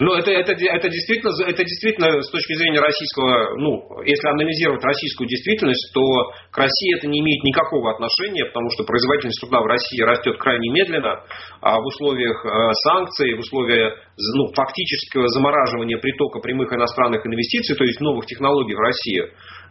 [0.00, 5.28] Ну, это, это, это, действительно, это действительно с точки зрения российского, ну, если анализировать российскую
[5.28, 6.00] действительность, то
[6.50, 10.70] к России это не имеет никакого отношения, потому что производительность труда в России растет крайне
[10.70, 11.22] медленно,
[11.60, 13.92] а в условиях э, санкций, в условиях
[14.36, 19.22] ну, фактического замораживания притока прямых иностранных инвестиций, то есть новых технологий, технологий в России,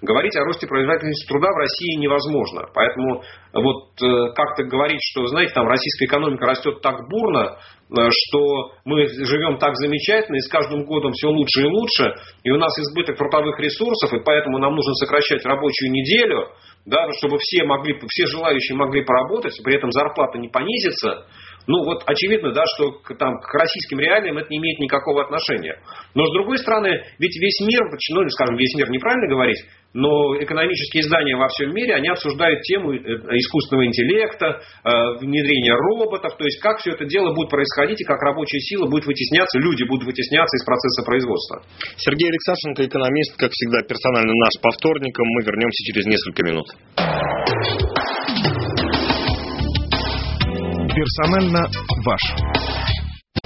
[0.01, 2.69] говорить о росте производительности труда в России невозможно.
[2.73, 8.71] Поэтому вот э, как-то говорить, что, знаете, там российская экономика растет так бурно, э, что
[8.85, 12.77] мы живем так замечательно, и с каждым годом все лучше и лучше, и у нас
[12.79, 16.47] избыток трудовых ресурсов, и поэтому нам нужно сокращать рабочую неделю,
[16.85, 21.25] да, чтобы все, могли, все желающие могли поработать, при этом зарплата не понизится,
[21.67, 25.79] ну вот очевидно, да, что к, там, к российским реалиям это не имеет никакого отношения.
[26.15, 29.59] Но с другой стороны, ведь весь мир, ну, скажем, весь мир неправильно говорить,
[29.93, 32.97] но экономические издания во всем мире, они обсуждают тему э,
[33.37, 38.21] искусственного интеллекта, э, внедрения роботов, то есть как все это дело будет происходить и как
[38.21, 41.63] рабочая сила будет вытесняться, люди будут вытесняться из процесса производства.
[41.97, 45.25] Сергей Алексашенко, экономист, как всегда, персонально наш по вторникам.
[45.27, 47.98] Мы вернемся через несколько минут.
[50.99, 51.63] Персонально
[52.03, 52.23] ваш.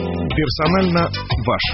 [0.02, 1.06] Персонально
[1.46, 1.66] ваш.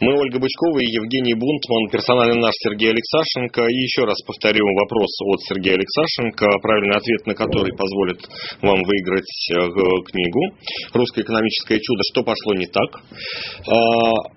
[0.00, 3.68] Мы Ольга Бычкова и Евгений Бунтман, персонально наш Сергей Алексашенко.
[3.68, 8.24] И еще раз повторю вопрос от Сергея Алексашенко, правильный ответ на который позволит
[8.62, 9.68] вам выиграть э,
[10.08, 10.40] книгу
[10.94, 12.00] «Русское экономическое чудо.
[12.10, 13.04] Что пошло не так?».
[13.68, 14.32] А,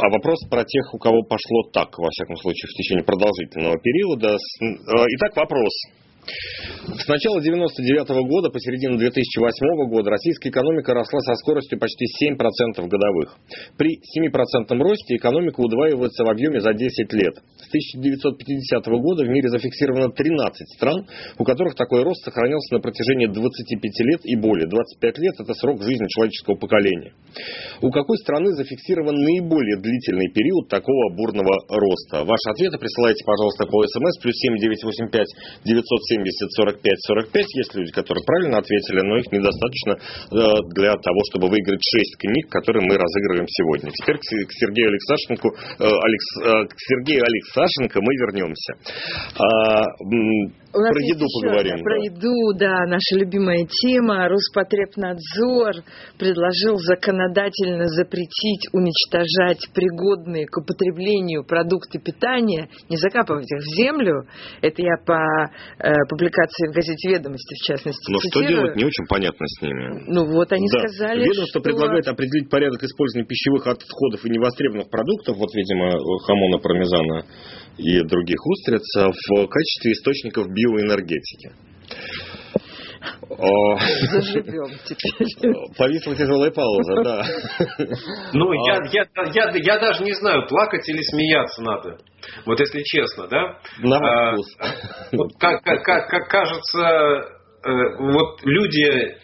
[0.00, 4.32] а вопрос про тех, у кого пошло так, во всяком случае, в течение продолжительного периода.
[4.32, 6.00] Э, итак, вопрос.
[6.22, 12.06] С начала 99 -го года по середину 2008 года российская экономика росла со скоростью почти
[12.06, 13.38] 7% годовых.
[13.76, 17.34] При 7% росте экономика удваивается в объеме за 10 лет.
[17.58, 21.06] С 1950 года в мире зафиксировано 13 стран,
[21.38, 24.68] у которых такой рост сохранялся на протяжении 25 лет и более.
[24.68, 27.14] 25 лет– это срок жизни человеческого поколения.
[27.80, 32.22] У какой страны зафиксирован наиболее длительный период такого бурного роста?
[32.22, 35.26] Ваши ответы присылайте, пожалуйста, по смс плюс 7985
[35.64, 37.46] 970 70 45 45.
[37.56, 40.36] Есть люди, которые правильно ответили, но их недостаточно э,
[40.76, 43.90] для того, чтобы выиграть 6 книг, которые мы разыгрываем сегодня.
[43.90, 48.72] Теперь к Сергею Алексашенко, э, Алекс, э, к Сергею Алексашенко мы вернемся.
[50.72, 51.76] А, про еду поговорим.
[51.76, 54.28] Да, про еду, да, наша любимая тема.
[54.28, 55.84] Роспотребнадзор
[56.18, 64.24] предложил законодательно запретить уничтожать пригодные к употреблению продукты питания, не закапывать их в землю.
[64.62, 68.48] Это я по э, публикации в газете «Ведомости», в частности, Но цитирую.
[68.48, 70.04] что делать, не очень понятно с ними.
[70.08, 70.88] Ну вот, они да.
[70.88, 71.60] сказали, Ведомство что...
[71.60, 75.92] предлагает определить порядок использования пищевых отходов и невостребованных продуктов, вот, видимо,
[76.24, 77.24] хамона, пармезана
[77.78, 81.52] и других устриц, в качестве источников биоэнергетики.
[83.38, 85.54] Заживем теперь.
[85.76, 87.22] Повисла тяжелая пауза, да.
[88.32, 91.98] Ну, я, я, я, я даже не знаю, плакать или смеяться надо.
[92.46, 93.58] Вот если честно, да?
[93.78, 94.46] На а, вкус.
[95.12, 96.80] Вот, как, как, как кажется,
[97.64, 99.14] э, вот люди, э,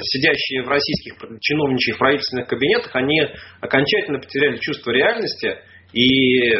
[0.00, 3.20] сидящие в российских чиновничьих правительственных кабинетах, они
[3.60, 5.56] окончательно потеряли чувство реальности
[5.92, 6.52] и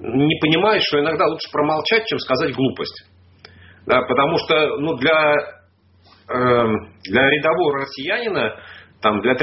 [0.00, 3.04] не понимают, что иногда лучше промолчать, чем сказать глупость.
[3.86, 5.34] Да, потому что ну, для,
[6.28, 6.66] э,
[7.04, 8.56] для рядового россиянина
[9.02, 9.36] там, для 38%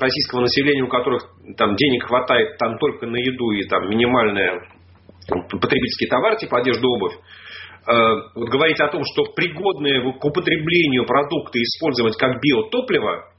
[0.00, 1.22] российского населения, у которых
[1.56, 4.62] там, денег хватает там, только на еду и там, минимальные
[5.28, 7.92] потребительские товары, типа одежда, обувь, э,
[8.34, 13.30] вот говорить о том, что пригодные к употреблению продукты использовать как биотопливо,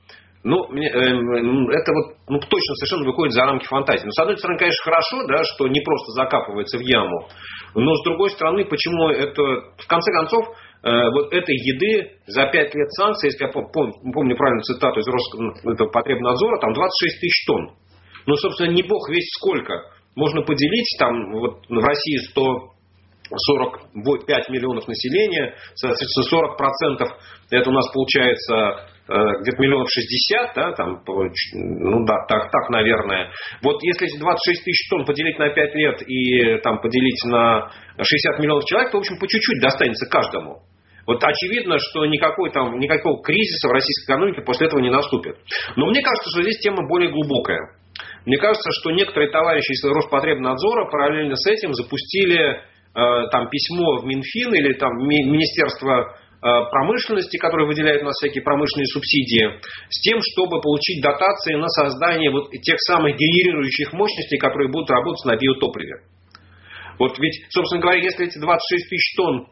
[0.44, 4.04] ну, э, это вот ну, точно совершенно выходит за рамки фантазии.
[4.04, 7.28] Но, ну, с одной стороны, конечно, хорошо, да, что не просто закапывается в яму.
[7.76, 9.42] Но, с другой стороны, почему это,
[9.78, 10.48] в конце концов,
[10.82, 16.58] Э, вот этой еды за 5 лет санкций, если я помню, правильно цитату из Роспотребнадзора,
[16.62, 17.74] там 26 тысяч тонн.
[18.26, 19.92] Ну, собственно, не бог весь сколько.
[20.16, 27.10] Можно поделить, там вот в России 145 миллионов населения, соответственно, 40 процентов,
[27.52, 33.32] это у нас получается где-то миллионов 60, да, там, ну да, так, так, наверное.
[33.64, 38.66] Вот если 26 тысяч тонн поделить на 5 лет и там поделить на 60 миллионов
[38.66, 40.62] человек, то, в общем, по чуть-чуть достанется каждому.
[41.10, 45.38] Вот очевидно, что никакой там, никакого кризиса в российской экономике после этого не наступит.
[45.76, 47.80] Но мне кажется, что здесь тема более глубокая.
[48.28, 54.06] Мне кажется, что некоторые товарищи из Роспотребнадзора параллельно с этим запустили э, там письмо в
[54.06, 60.20] Минфин или там Министерство э, промышленности, которое выделяет у нас всякие промышленные субсидии, с тем,
[60.22, 66.04] чтобы получить дотации на создание вот тех самых генерирующих мощностей, которые будут работать на биотопливе.
[66.98, 69.48] Вот ведь, собственно говоря, если эти 26 тысяч тонн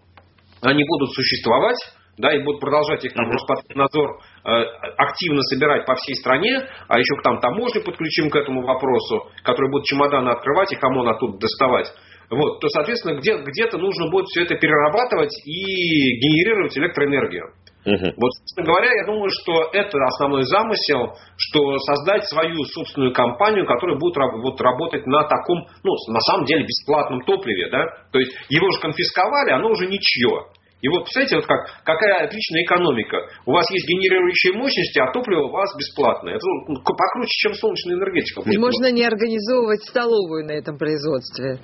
[0.62, 1.78] они будут существовать,
[2.18, 4.50] да, и будут продолжать их там Роспотребнадзор э,
[4.98, 9.86] активно собирать по всей стране, а еще там таможню подключим к этому вопросу, которые будут
[9.86, 11.94] чемоданы открывать и кому ОМОН оттуда доставать.
[12.30, 17.54] Вот, то, соответственно, где, где-то нужно будет все это перерабатывать и генерировать электроэнергию.
[17.88, 18.20] Угу.
[18.20, 23.98] Вот, собственно говоря, я думаю, что это основной замысел, что создать свою собственную компанию, которая
[23.98, 28.70] будет вот, работать на таком, ну, на самом деле, бесплатном топливе, да, то есть его
[28.72, 30.52] же конфисковали, оно уже ничье.
[30.80, 33.18] И вот, представляете, вот как, какая отличная экономика.
[33.48, 36.36] У вас есть генерирующие мощности, а топливо у вас бесплатное.
[36.36, 38.42] Это ну, покруче, чем солнечная энергетика.
[38.46, 41.60] И можно не организовывать столовую на этом производстве.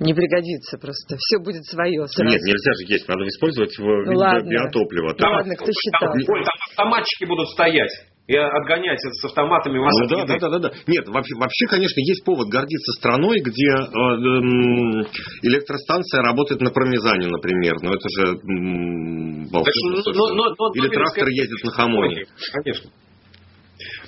[0.00, 1.16] Не пригодится просто.
[1.18, 2.30] Все будет свое сразу.
[2.30, 4.48] Нет, нельзя же есть, надо использовать в ну, ладно.
[4.48, 5.08] биотопливо.
[5.08, 6.12] Ну, там, ладно, кто считал.
[6.12, 7.92] Там, там автоматчики будут стоять
[8.28, 10.70] и отгонять это с автоматами вас ну, да, да, да, да, да.
[10.86, 15.04] Нет, вообще, вообще, конечно, есть повод гордиться страной, где э, э,
[15.42, 17.74] электростанция работает на пармезане, например.
[17.82, 20.12] Но это же э, волшебство.
[20.14, 22.24] Но, но, но, Или трактор ездит на хамоне.
[22.52, 22.90] Конечно.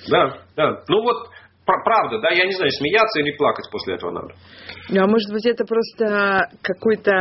[0.09, 0.83] Да, да.
[0.87, 1.27] Ну вот,
[1.65, 4.35] правда, да, я не знаю, смеяться или плакать после этого надо.
[4.89, 7.11] Ну, а может быть, это просто какой-то...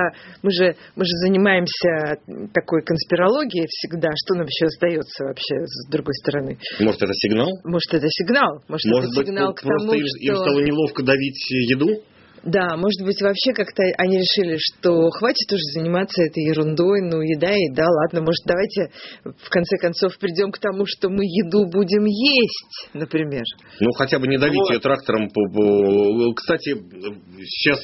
[0.43, 2.21] Мы же, мы же занимаемся
[2.53, 4.11] такой конспирологией всегда.
[4.15, 6.59] Что нам еще остается вообще с другой стороны?
[6.81, 7.49] Может, это сигнал?
[7.65, 8.63] Может, это сигнал.
[8.69, 9.95] Может, может это быть, сигнал к тому, что...
[9.97, 12.03] им стало неловко давить еду?
[12.45, 17.51] Да, может быть, вообще как-то они решили, что хватит уже заниматься этой ерундой, ну, еда,
[17.51, 18.91] еда, ладно, может, давайте
[19.25, 23.45] в конце концов придем к тому, что мы еду будем есть, например.
[23.81, 24.73] Ну, хотя бы не давить вот.
[24.73, 25.31] ее трактором.
[26.37, 26.77] Кстати,
[27.49, 27.81] сейчас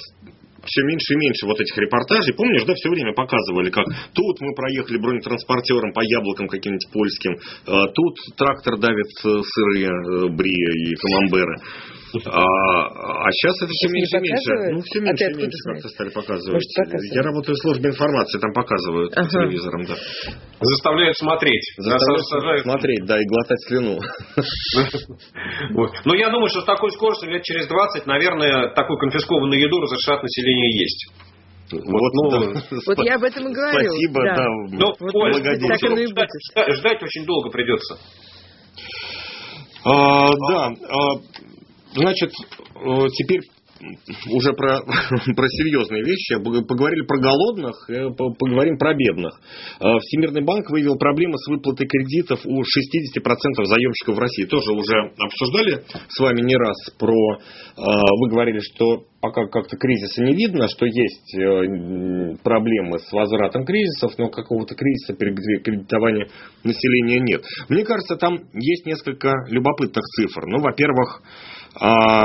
[0.64, 2.34] все меньше и меньше вот этих репортажей.
[2.34, 7.32] Помнишь, да, все время показывали, как тут мы проехали бронетранспортером по яблокам каким-нибудь польским,
[7.66, 11.56] а тут трактор давит сырые э, бри и камамберы.
[12.26, 12.42] А,
[13.26, 14.72] а сейчас это все меньше и меньше.
[14.72, 16.64] Ну, все меньше и меньше как-то стали показывать.
[17.12, 19.24] Я работаю в службе информации, там показывают ага.
[19.24, 19.94] по телевизорам, да.
[20.60, 21.62] Заставляют смотреть.
[21.76, 22.62] Заставляют сажают...
[22.62, 23.98] смотреть, да, и глотать слюну.
[25.74, 25.92] вот.
[26.04, 30.22] Но я думаю, что с такой скоростью лет через 20, наверное, такую конфискованную еду разрешат
[30.22, 31.06] населению есть.
[31.72, 32.62] Вот, ну, да.
[32.86, 33.90] вот я об этом и говорю.
[33.90, 34.34] Спасибо, да.
[34.34, 36.10] да ну, вот, Оль, так оно и будет.
[36.10, 37.96] Ждать, ждать очень долго придется.
[39.84, 41.14] А, да, а,
[41.94, 43.40] Значит, э, теперь
[44.30, 44.80] уже про,
[45.36, 49.40] про серьезные вещи, поговорили про голодных, э, поговорим про бедных.
[49.80, 54.44] Э, Всемирный банк выявил проблемы с выплатой кредитов у 60% заемщиков в России.
[54.44, 57.38] Тоже уже обсуждали с вами не раз про...
[57.76, 64.28] Вы говорили, что пока как-то кризиса не видно, что есть проблемы с возвратом кризисов, но
[64.28, 66.28] какого-то кризиса кредитования
[66.62, 67.42] населения нет.
[67.68, 70.46] Мне кажется, там есть несколько любопытных цифр.
[70.46, 71.22] Ну, во-первых,
[71.74, 72.24] а,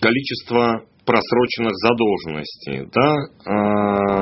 [0.00, 2.88] количество просроченных задолженностей.
[2.92, 4.20] Да, а,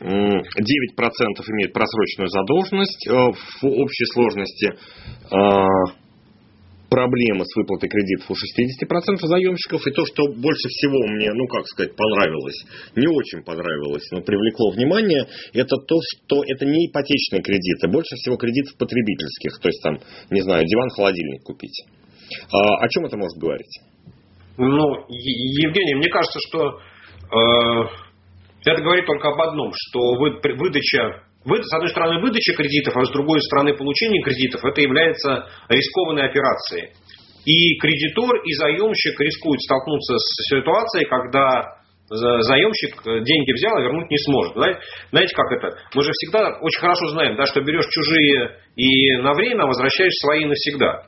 [0.00, 4.74] 9% имеют просроченную задолженность э, в общей сложности.
[5.30, 5.66] А,
[6.88, 9.86] проблемы с выплатой кредитов у 60% заемщиков.
[9.86, 12.64] И то, что больше всего мне, ну как сказать, понравилось,
[12.96, 17.88] не очень понравилось, но привлекло внимание, это то, что это не ипотечные кредиты.
[17.88, 19.60] Больше всего кредитов потребительских.
[19.60, 19.98] То есть там,
[20.30, 21.84] не знаю, диван-холодильник купить.
[22.52, 23.80] А, о чем это может говорить?
[24.56, 26.80] Ну, Евгений, мне кажется, что
[27.30, 27.88] э,
[28.64, 33.04] это говорит только об одном, что вы, выдача, вы, с одной стороны, выдача кредитов, а
[33.04, 36.90] с другой стороны, получение кредитов, это является рискованной операцией.
[37.44, 41.78] И кредитор, и заемщик рискуют столкнуться с ситуацией, когда
[42.10, 44.54] заемщик деньги взял, а вернуть не сможет.
[44.54, 45.78] Знаете, как это?
[45.94, 50.14] Мы же всегда очень хорошо знаем, да, что берешь чужие и на время, а возвращаешь
[50.20, 51.04] свои навсегда.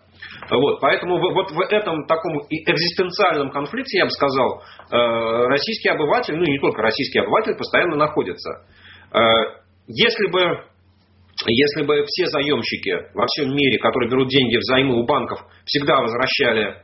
[0.50, 6.42] Вот, поэтому вот в этом таком экзистенциальном конфликте, я бы сказал, э, российский обыватель, ну
[6.42, 8.66] и не только российский обыватель, постоянно находится.
[9.12, 9.20] Э,
[9.86, 10.64] если бы
[11.46, 16.66] если бы все заемщики во всем мире, которые берут деньги взаймы у банков, всегда возвращали
[16.66, 16.74] э,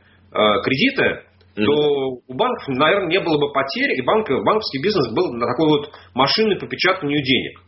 [0.63, 1.03] кредиты,
[1.55, 1.65] mm-hmm.
[1.65, 1.73] то
[2.27, 5.91] у банков, наверное, не было бы потерь, и банк, банковский бизнес был на такой вот
[6.15, 7.59] машиной по печатанию денег.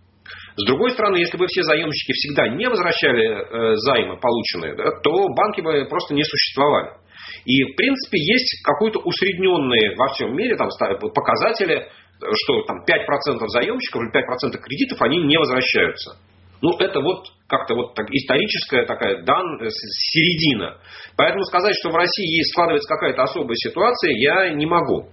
[0.59, 5.29] С другой стороны, если бы все заемщики всегда не возвращали э, займы полученные, да, то
[5.29, 6.99] банки бы просто не существовали.
[7.45, 10.67] И, в принципе, есть какой-то усредненные во всем мире там,
[11.15, 11.87] показатели,
[12.19, 16.17] что там 5% заемщиков или 5% кредитов, они не возвращаются.
[16.61, 20.77] Ну, это вот как-то вот так, историческая такая дан, э, середина.
[21.15, 25.07] Поэтому сказать, что в России складывается какая-то особая ситуация, я не могу.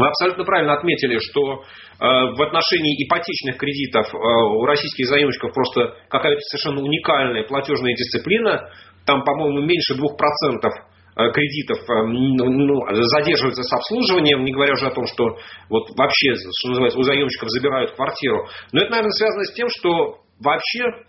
[0.00, 1.62] Вы абсолютно правильно отметили, что
[2.00, 8.70] Э, в отношении ипотечных кредитов э, у российских заемщиков просто какая-то совершенно уникальная платежная дисциплина.
[9.04, 14.94] Там, по-моему, меньше 2% э, кредитов ну, ну, задерживаются с обслуживанием, не говоря уже о
[14.94, 15.36] том, что
[15.68, 18.48] вот вообще, что называется, у заемщиков забирают квартиру.
[18.72, 21.04] Но это, наверное, связано с тем, что вообще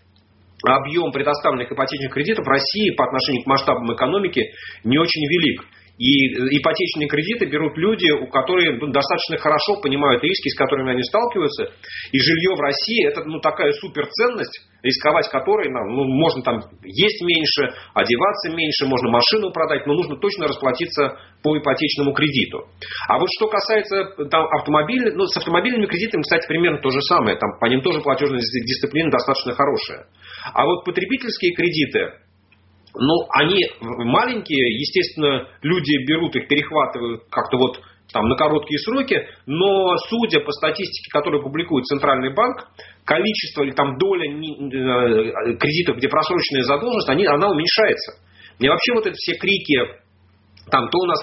[0.68, 4.44] объем предоставленных ипотечных кредитов в России по отношению к масштабам экономики
[4.84, 5.64] не очень велик.
[6.02, 11.04] И ипотечные кредиты берут люди, у которых ну, достаточно хорошо понимают риски, с которыми они
[11.04, 11.78] сталкиваются.
[12.12, 17.22] И жилье в России это ну, такая суперценность, рисковать которой нам, ну, можно там есть
[17.22, 22.66] меньше, одеваться меньше, можно машину продать, но нужно точно расплатиться по ипотечному кредиту.
[23.08, 27.38] А вот что касается там, автомобилей, ну, с автомобильными кредитами, кстати, примерно то же самое.
[27.38, 30.08] Там, по ним тоже платежная дисциплина достаточно хорошая.
[30.52, 32.14] А вот потребительские кредиты,
[32.96, 39.96] ну, они маленькие, естественно, люди берут их, перехватывают как-то вот там, на короткие сроки, но
[40.10, 42.68] судя по статистике, которую публикует Центральный банк,
[43.06, 48.20] количество или там доля э, кредитов, где просроченная задолженность, они, она уменьшается.
[48.60, 50.02] Мне вообще вот эти все крики
[50.70, 51.22] там то у нас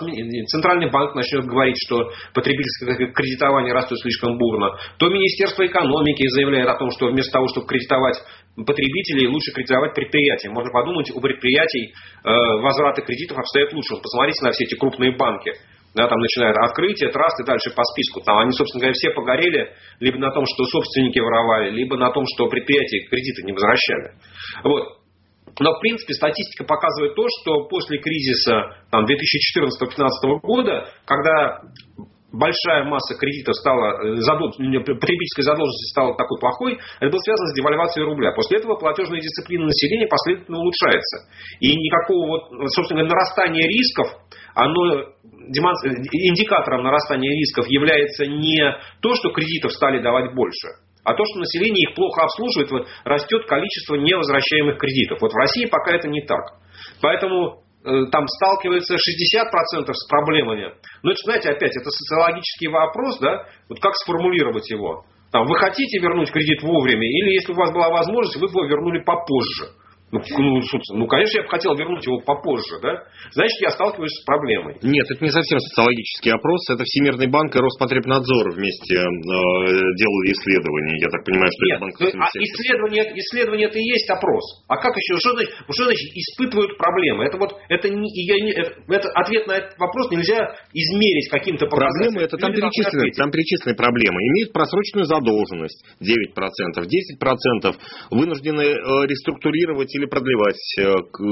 [0.51, 6.77] Центральный банк начнет говорить, что потребительское кредитование растет слишком бурно, то Министерство экономики заявляет о
[6.77, 8.17] том, что вместо того, чтобы кредитовать
[8.65, 10.51] потребителей, лучше кредитовать предприятия.
[10.51, 11.93] Можно подумать, у предприятий
[12.25, 12.31] э,
[12.63, 13.97] возвраты кредитов обстоят лучше.
[14.03, 15.53] Посмотрите на все эти крупные банки.
[15.95, 18.21] Да, там начинают открытие, траст и дальше по списку.
[18.21, 22.25] Там они, собственно говоря, все погорели либо на том, что собственники воровали, либо на том,
[22.35, 24.13] что предприятия кредиты не возвращали.
[24.65, 24.99] Вот.
[25.61, 31.63] Но, в принципе, статистика показывает то, что после кризиса 2014-2015 года, когда
[32.33, 34.51] большая масса кредитов стала, э, задол...
[34.53, 38.33] потребительской задолженности стала такой плохой, это было связано с девальвацией рубля.
[38.33, 41.29] После этого платежная дисциплина населения последовательно улучшается.
[41.61, 44.09] И никакого, вот, собственно говоря, нарастания рисков,
[44.55, 45.15] оно
[45.49, 50.69] индикатором нарастания рисков является не то, что кредитов стали давать больше,
[51.05, 55.21] а то, что население их плохо обслуживает, растет количество невозвращаемых кредитов.
[55.23, 56.45] Вот в России пока это не так.
[57.01, 57.63] Поэтому
[58.11, 60.75] там сталкиваются 60% с проблемами.
[61.03, 63.45] Но это, знаете, опять, это социологический вопрос, да?
[63.69, 65.05] Вот как сформулировать его?
[65.33, 69.01] Там, вы хотите вернуть кредит вовремя, или если у вас была возможность, вы его вернули
[69.05, 69.75] попозже.
[70.11, 70.61] Ну, ну,
[70.95, 73.05] ну, конечно, я бы хотел вернуть его попозже, да?
[73.33, 74.81] Значит, я сталкиваюсь с проблемой.
[74.81, 80.97] Нет, это не совсем социологический опрос, это Всемирный банк и Роспотребнадзор вместе э, делали исследование.
[81.05, 81.95] Я так понимаю, что Нет, это банк...
[82.01, 84.65] Ну, а исследование, исследование это и есть опрос.
[84.69, 87.29] А как еще, что значит, что значит испытывают проблемы?
[87.29, 90.41] Это вот, это, не, я не, это, это, ответ на этот вопрос нельзя
[90.73, 92.17] измерить каким-то показателем.
[92.17, 94.17] Проблемы, это там перечислены, там перечислены проблемы.
[94.17, 97.77] Имеют просроченную задолженность 9%, 10%
[98.11, 100.83] вынуждены э, реструктурировать или продлевать э,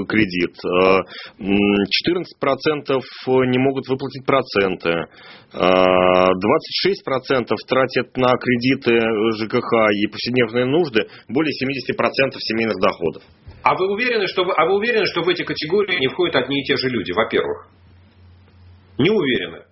[0.07, 0.55] кредит.
[1.41, 5.07] 14% э, не могут выплатить проценты.
[5.53, 8.99] 26% э, тратят на кредиты
[9.39, 13.23] ЖКХ и повседневные нужды более 70% семейных доходов.
[13.63, 16.65] А вы уверены, что, а вы уверены, что в эти категории не входят одни и
[16.65, 17.69] те же люди, во-первых?
[18.99, 19.65] Не уверены.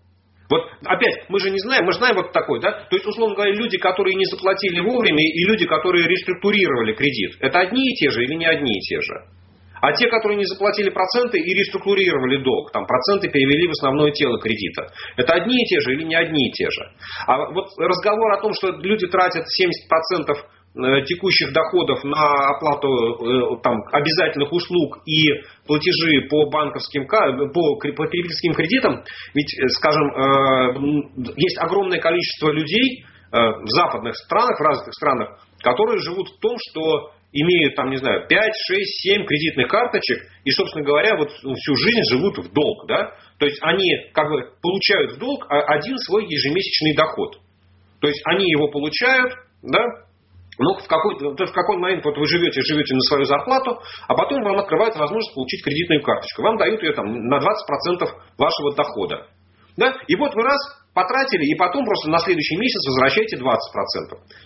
[0.50, 2.86] Вот опять, мы же не знаем, мы знаем вот такой, да?
[2.90, 7.60] То есть, условно говоря, люди, которые не заплатили вовремя, и люди, которые реструктурировали кредит, это
[7.60, 9.14] одни и те же или не одни и те же?
[9.80, 14.38] А те, которые не заплатили проценты и реструктурировали долг, там проценты перевели в основное тело
[14.38, 16.90] кредита, это одни и те же или не одни и те же?
[17.26, 23.62] А вот разговор о том, что люди тратят 70% Э, текущих доходов на оплату э,
[23.62, 25.30] там, обязательных услуг и
[25.66, 29.04] платежи по банковским по потребительским кредитам,
[29.34, 30.10] ведь, э, скажем,
[31.36, 37.10] есть огромное количество людей в западных странах, в развитых странах, которые живут в том, что
[37.32, 42.02] имеют там, не знаю, 5, 6, 7 кредитных карточек и, собственно говоря, вот всю жизнь
[42.10, 43.10] живут в долг, да?
[43.38, 47.40] То есть они как бы получают в долг один свой ежемесячный доход.
[48.00, 49.80] То есть они его получают, да,
[50.58, 54.14] ну, в какой, то в какой момент вот вы живете, живете на свою зарплату, а
[54.14, 56.42] потом вам открывается возможность получить кредитную карточку.
[56.42, 57.42] Вам дают ее там на 20%
[58.38, 59.26] вашего дохода.
[59.76, 59.96] Да?
[60.06, 63.44] И вот вы раз потратили, и потом просто на следующий месяц возвращаете 20%.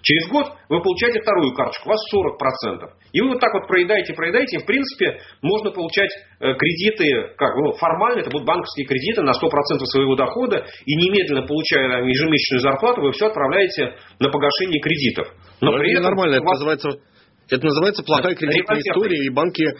[0.02, 2.88] Через год вы получаете вторую карточку, у вас 40%.
[3.12, 7.54] И вы вот так вот проедаете, проедаете, и в принципе можно получать э, кредиты, как
[7.56, 13.02] ну, формально это будут банковские кредиты на 100% своего дохода, и немедленно получая ежемесячную зарплату,
[13.02, 15.28] вы все отправляете на погашение кредитов.
[15.60, 16.88] Но, Но при это этом нормально, это называется
[17.50, 19.72] это называется плохая кредитная история, и банки, э,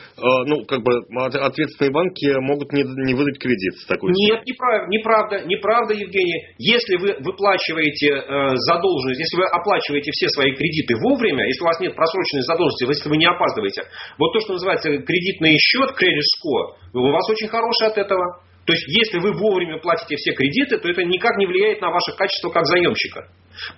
[0.47, 5.35] ну, как бы, ответственные банки могут не, не выдать кредит с такой Нет, неправда, неправда,
[5.45, 6.55] неправда, Евгений.
[6.59, 11.81] Если вы выплачиваете э, задолженность, если вы оплачиваете все свои кредиты вовремя, если у вас
[11.81, 13.83] нет просроченной задолженности, если вы не опаздываете,
[14.19, 18.48] вот то, что называется кредитный счет, credit score, у вас очень хороший от этого.
[18.69, 22.13] То есть, если вы вовремя платите все кредиты, то это никак не влияет на ваше
[22.15, 23.27] качество как заемщика.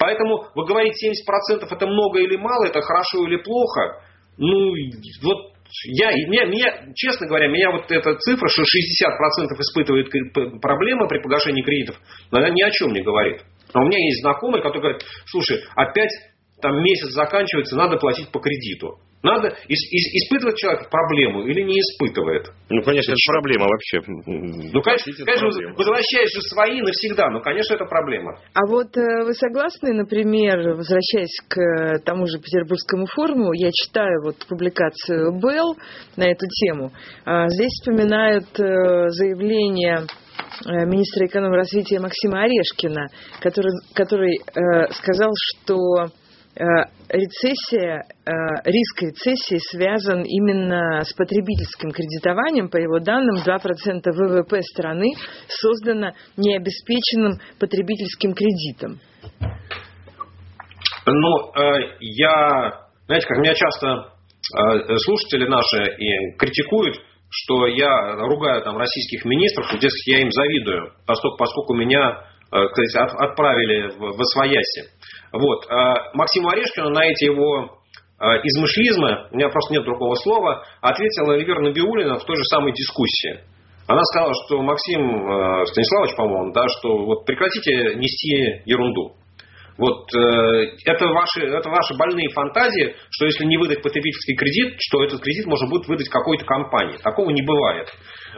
[0.01, 4.03] Поэтому вы говорите 70% это много или мало, это хорошо или плохо.
[4.36, 4.74] Ну,
[5.22, 5.53] вот
[5.84, 8.66] я, меня, меня, честно говоря, меня вот эта цифра, что 60%
[9.61, 10.11] испытывает
[10.61, 11.95] проблемы при погашении кредитов,
[12.32, 13.43] она ни о чем не говорит.
[13.72, 16.11] А у меня есть знакомый, который говорит, слушай, опять
[16.61, 18.98] там месяц заканчивается, надо платить по кредиту.
[19.22, 22.46] Надо испытывать человек проблему или не испытывает.
[22.70, 24.00] Ну, конечно, это проблема вообще.
[24.06, 25.46] Ну, конечно, конечно
[25.76, 28.38] возвращаешь же свои навсегда, но, конечно, это проблема.
[28.54, 34.22] А вот э, вы согласны, например, возвращаясь к э, тому же Петербургскому форуму, я читаю
[34.24, 35.76] вот публикацию Белл
[36.16, 36.90] на эту тему.
[37.26, 40.06] А, здесь вспоминают э, заявление
[40.66, 43.06] министра экономики развития Максима Орешкина,
[43.40, 44.40] который, который
[44.92, 46.11] сказал, что
[47.08, 48.04] рецессия,
[48.64, 52.68] риск рецессии связан именно с потребительским кредитованием.
[52.68, 55.14] По его данным, 2% ВВП страны
[55.48, 59.00] создано необеспеченным потребительским кредитом.
[61.06, 61.52] Ну,
[62.00, 64.12] я, знаете, как меня часто
[64.98, 66.96] слушатели наши и критикуют,
[67.30, 73.90] что я ругаю там российских министров, дескать, я им завидую, поскольку, поскольку меня кстати, отправили
[73.90, 74.90] в, в Освояси.
[75.32, 75.66] Вот.
[76.14, 77.78] Максиму Орешкину на эти его
[78.20, 83.40] измышлизмы, у меня просто нет другого слова, ответила Эльвира Набиулина в той же самой дискуссии.
[83.86, 89.14] Она сказала, что Максим Станиславович, по-моему, да, что вот прекратите нести ерунду.
[89.80, 95.03] Вот э, это, ваши, это ваши больные фантазии, что если не выдать потребительский кредит, что
[95.03, 96.98] этот кредит можно будет выдать какой-то компании.
[96.98, 97.88] Такого не бывает.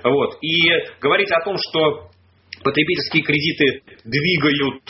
[0.04, 0.36] Вот.
[0.40, 2.10] И говорить о том, что
[2.62, 4.82] потребительские кредиты двигают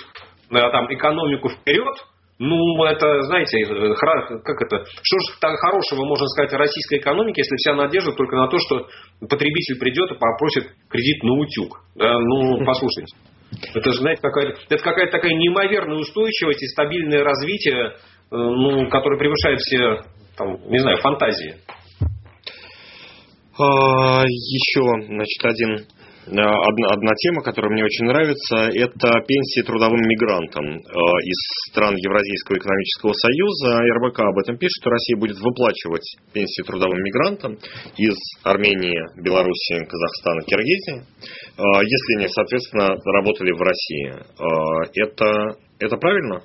[0.51, 1.95] э, там, экономику вперед,
[2.39, 7.43] ну, это, знаете, э, как это, что же так хорошего можно сказать о российской экономике,
[7.43, 8.89] если вся надежда только на то, что
[9.21, 11.81] потребитель придет и попросит кредит на утюг.
[11.95, 13.15] Да, ну, послушайте.
[13.75, 17.93] Это же, знаете, какая-то, это какая-то такая неимоверная устойчивость и стабильное развитие, э,
[18.31, 20.01] ну, которое превышает все,
[20.37, 21.57] там, не знаю, фантазии.
[23.59, 25.87] А, еще, значит, один
[26.27, 32.59] одна, одна тема, которая мне очень нравится, это пенсии трудовым мигрантам э, из стран Евразийского
[32.59, 33.83] экономического союза.
[33.99, 37.59] РБК об этом пишет, что Россия будет выплачивать пенсии трудовым мигрантам
[37.97, 44.13] из Армении, Белоруссии, Казахстана, Киргизии, э, если они, соответственно, работали в России.
[44.95, 46.43] Это, это правильно?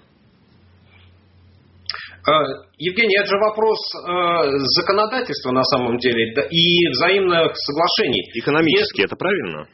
[2.78, 8.22] Евгений, это же вопрос э, законодательства на самом деле и взаимных соглашений.
[8.36, 9.68] Экономически если, это правильно?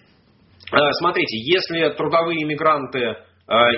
[0.72, 3.16] Э, смотрите, если трудовые мигранты э,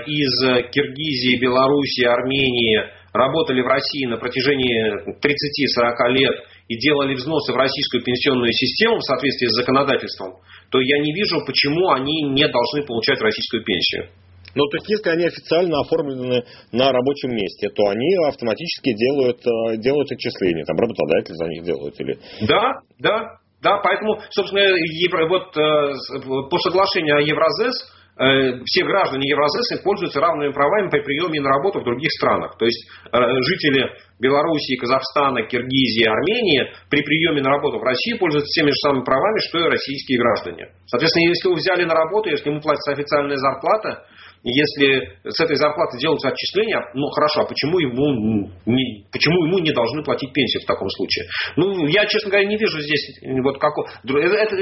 [0.08, 6.36] из Киргизии, Белоруссии, Армении работали в России на протяжении 30-40 лет
[6.68, 10.34] и делали взносы в российскую пенсионную систему в соответствии с законодательством,
[10.70, 14.10] то я не вижу, почему они не должны получать российскую пенсию.
[14.56, 19.78] Но то есть, если они официально оформлены на рабочем месте, то они автоматически делают, э,
[19.78, 20.64] делают отчисления.
[20.64, 22.18] Там работодатель за них делает или...
[22.48, 27.76] Да, да, да, поэтому, собственно, евро, вот э, по соглашению о Евразес
[28.18, 32.58] э, все граждане Евразеса пользуются равными правами при приеме на работу в других странах.
[32.58, 33.92] То есть жители
[34.22, 39.40] Белоруссии, Казахстана, Киргизии, Армении при приеме на работу в России пользуются теми же самыми правами,
[39.50, 40.70] что и российские граждане.
[40.86, 44.06] Соответственно, если вы взяли на работу, если ему платится официальная зарплата,
[44.46, 49.72] если с этой зарплаты делаются отчисления, ну хорошо, а почему ему не, почему ему не
[49.72, 51.26] должны платить пенсию в таком случае?
[51.56, 53.90] Ну, я, честно говоря, не вижу здесь вот какого...
[54.04, 54.56] Это, это,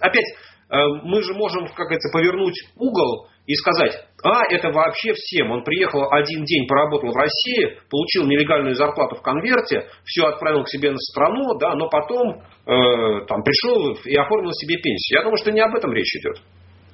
[0.00, 0.26] опять,
[0.70, 3.92] э, мы же можем, как говорится, повернуть угол и сказать,
[4.24, 5.52] а, это вообще всем.
[5.52, 10.68] Он приехал один день, поработал в России, получил нелегальную зарплату в конверте, все отправил к
[10.68, 15.18] себе на страну, да, но потом э, там пришел и оформил себе пенсию.
[15.18, 16.42] Я думаю, что не об этом речь идет.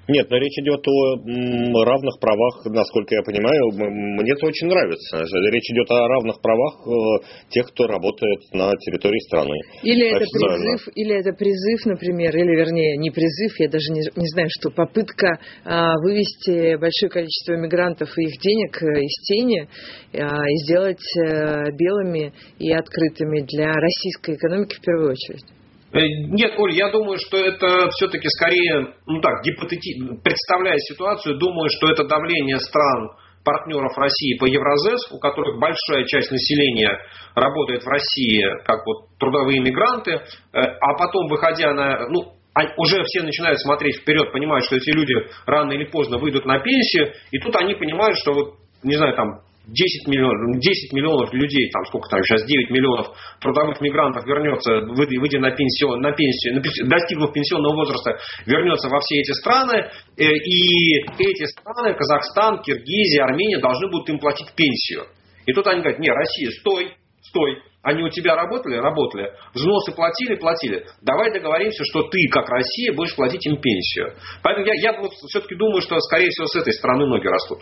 [0.07, 5.19] Нет, но речь идет о равных правах, насколько я понимаю, мне это очень нравится.
[5.51, 9.57] Речь идет о равных правах э, тех, кто работает на территории страны.
[9.83, 14.29] Или это призыв, или это призыв, например, или вернее не призыв, я даже не, не
[14.29, 19.69] знаю, что попытка а, вывести большое количество мигрантов и их денег э, из тени
[20.13, 25.54] а, и сделать а, белыми и открытыми для российской экономики в первую очередь.
[25.95, 29.95] Э, нет, Оль, я думаю, что это все-таки скорее, ну так, гипотети...
[30.25, 33.11] представляя ситуацию, думаю, что это давление стран
[33.45, 36.99] партнеров России по Евразес, у которых большая часть населения
[37.37, 40.21] работает в России как вот трудовые мигранты, э,
[40.53, 42.33] а потом, выходя на, ну,
[42.77, 45.15] уже все начинают смотреть вперед, понимают, что эти люди
[45.47, 49.43] рано или поздно выйдут на пенсию, и тут они понимают, что вот, не знаю, там
[49.67, 53.09] 10 миллионов, 10 миллионов людей, там сколько там сейчас, 9 миллионов
[53.41, 59.33] трудовых мигрантов вернется, выйдя на пенсию, на пенсию, достигнув пенсионного возраста, вернется во все эти
[59.33, 59.89] страны,
[60.19, 65.07] э, и эти страны, Казахстан, Киргизия, Армения, должны будут им платить пенсию.
[65.47, 66.93] И тут они говорят, не, Россия, стой,
[67.23, 68.77] стой, они у тебя работали?
[68.77, 69.31] Работали.
[69.53, 70.37] Взносы платили?
[70.37, 70.87] Платили.
[71.03, 74.15] Давай договоримся, что ты, как Россия, будешь платить им пенсию.
[74.43, 77.61] Поэтому я, я вот все-таки думаю, что, скорее всего, с этой стороны ноги растут.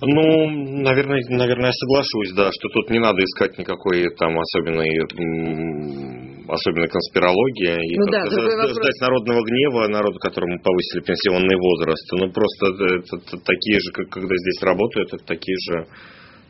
[0.00, 0.48] Ну,
[0.82, 4.94] наверное, наверное, я соглашусь, да, что тут не надо искать никакой там особенной
[6.48, 9.00] особенной конспирологии и ну, да, ждать вопрос.
[9.00, 12.06] народного гнева, народу, которому повысили пенсионный возраст.
[12.12, 15.86] Ну, просто это, это такие же, как когда здесь работают, это такие же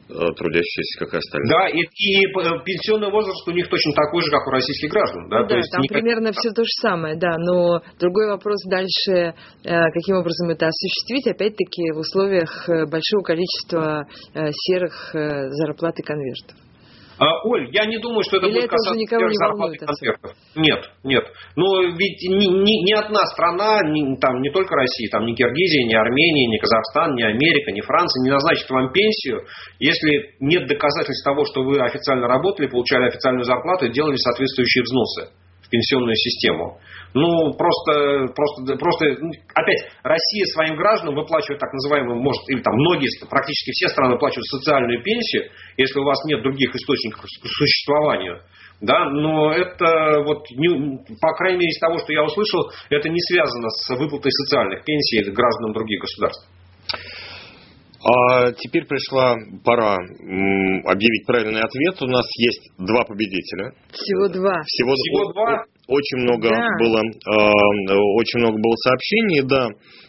[0.09, 1.53] трудящиеся, как и остальные.
[1.53, 2.27] Да, и, и
[2.65, 5.29] пенсионный возраст у них точно такой же, как у российских граждан.
[5.29, 6.01] Да, да есть там никак...
[6.01, 11.93] примерно все то же самое, да, но другой вопрос дальше, каким образом это осуществить, опять-таки
[11.93, 16.57] в условиях большого количества серых зарплат и конвертов.
[17.19, 20.33] А, Оль, я не думаю, что это Или будет это касаться не зарплаты и конвертов.
[20.55, 21.25] Нет, нет.
[21.57, 25.87] Но ведь ни, ни, ни одна страна, ни, там не только Россия, там ни Киргизия,
[25.87, 29.43] ни Армения, ни Казахстан, ни Америка, ни Франция не назначит вам пенсию,
[29.81, 35.29] если нет доказательств того, что вы официально работали, получали официальную зарплату и делали соответствующие взносы
[35.71, 36.79] пенсионную систему.
[37.15, 42.75] Ну, просто, просто, просто, ну, опять, Россия своим гражданам выплачивает так называемую, может, или там
[42.75, 48.41] многие, практически все страны выплачивают социальную пенсию, если у вас нет других источников к существованию.
[48.81, 53.21] Да, но это вот, не, по крайней мере, из того, что я услышал, это не
[53.21, 56.47] связано с выплатой социальных пенсий гражданам других государств.
[58.01, 59.35] А теперь пришла
[59.65, 62.01] пора объявить правильный ответ.
[62.01, 63.73] У нас есть два победителя.
[63.91, 64.63] Всего два.
[64.67, 65.65] Всего, Всего два.
[65.89, 66.69] Очень много да.
[66.79, 69.69] было, э, очень много было сообщений, да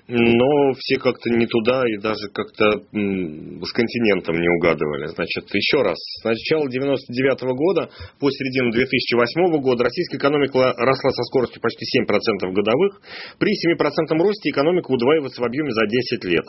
[0.10, 5.06] но все как-то не туда и даже как-то с континентом не угадывали.
[5.14, 5.98] Значит, еще раз.
[6.22, 7.90] С начала 99 -го года
[8.20, 13.02] по середину 2008 года российская экономика росла со скоростью почти 7% годовых.
[13.38, 16.46] При 7% росте экономика удваивается в объеме за 10 лет.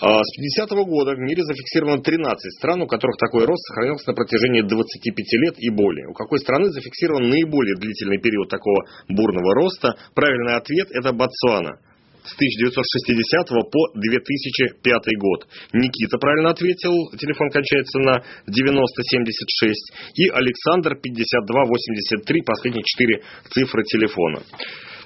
[0.00, 4.08] А с 50 -го года в мире зафиксировано 13 стран, у которых такой рост сохранился
[4.08, 6.08] на протяжении 25 лет и более.
[6.08, 9.94] У какой страны зафиксирован наиболее длительный период такого бурного роста?
[10.14, 11.76] Правильный ответ– это Ботсвана
[12.24, 15.46] с 1960 по 2005 год.
[15.72, 19.92] Никита правильно ответил, телефон кончается на 9076.
[20.16, 24.42] И Александр 5283, последние четыре цифры телефона.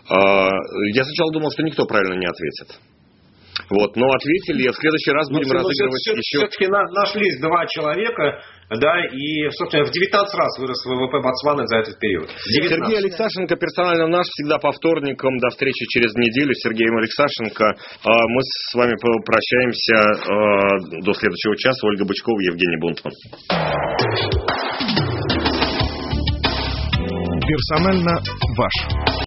[0.08, 0.48] А,
[0.94, 2.78] я сначала думал, что никто правильно не ответит.
[3.70, 6.38] Вот, но ответили, в следующий раз будем но, разыгрывать все, еще...
[6.38, 8.40] Все-таки нашлись два человека,
[8.70, 12.28] да, и, собственно, в 19 раз вырос ВВП Ботсваны за этот период.
[12.28, 12.68] 19.
[12.68, 15.38] Сергей Алексашенко, персонально наш, всегда по вторникам.
[15.38, 16.52] До встречи через неделю.
[16.54, 17.64] Сергей Алексашенко.
[18.04, 18.94] А, мы с вами
[19.24, 21.86] прощаемся а, до следующего часа.
[21.86, 23.12] Ольга Бычкова, Евгений Бунтман.
[27.48, 28.20] Персонально
[28.54, 29.08] ваш.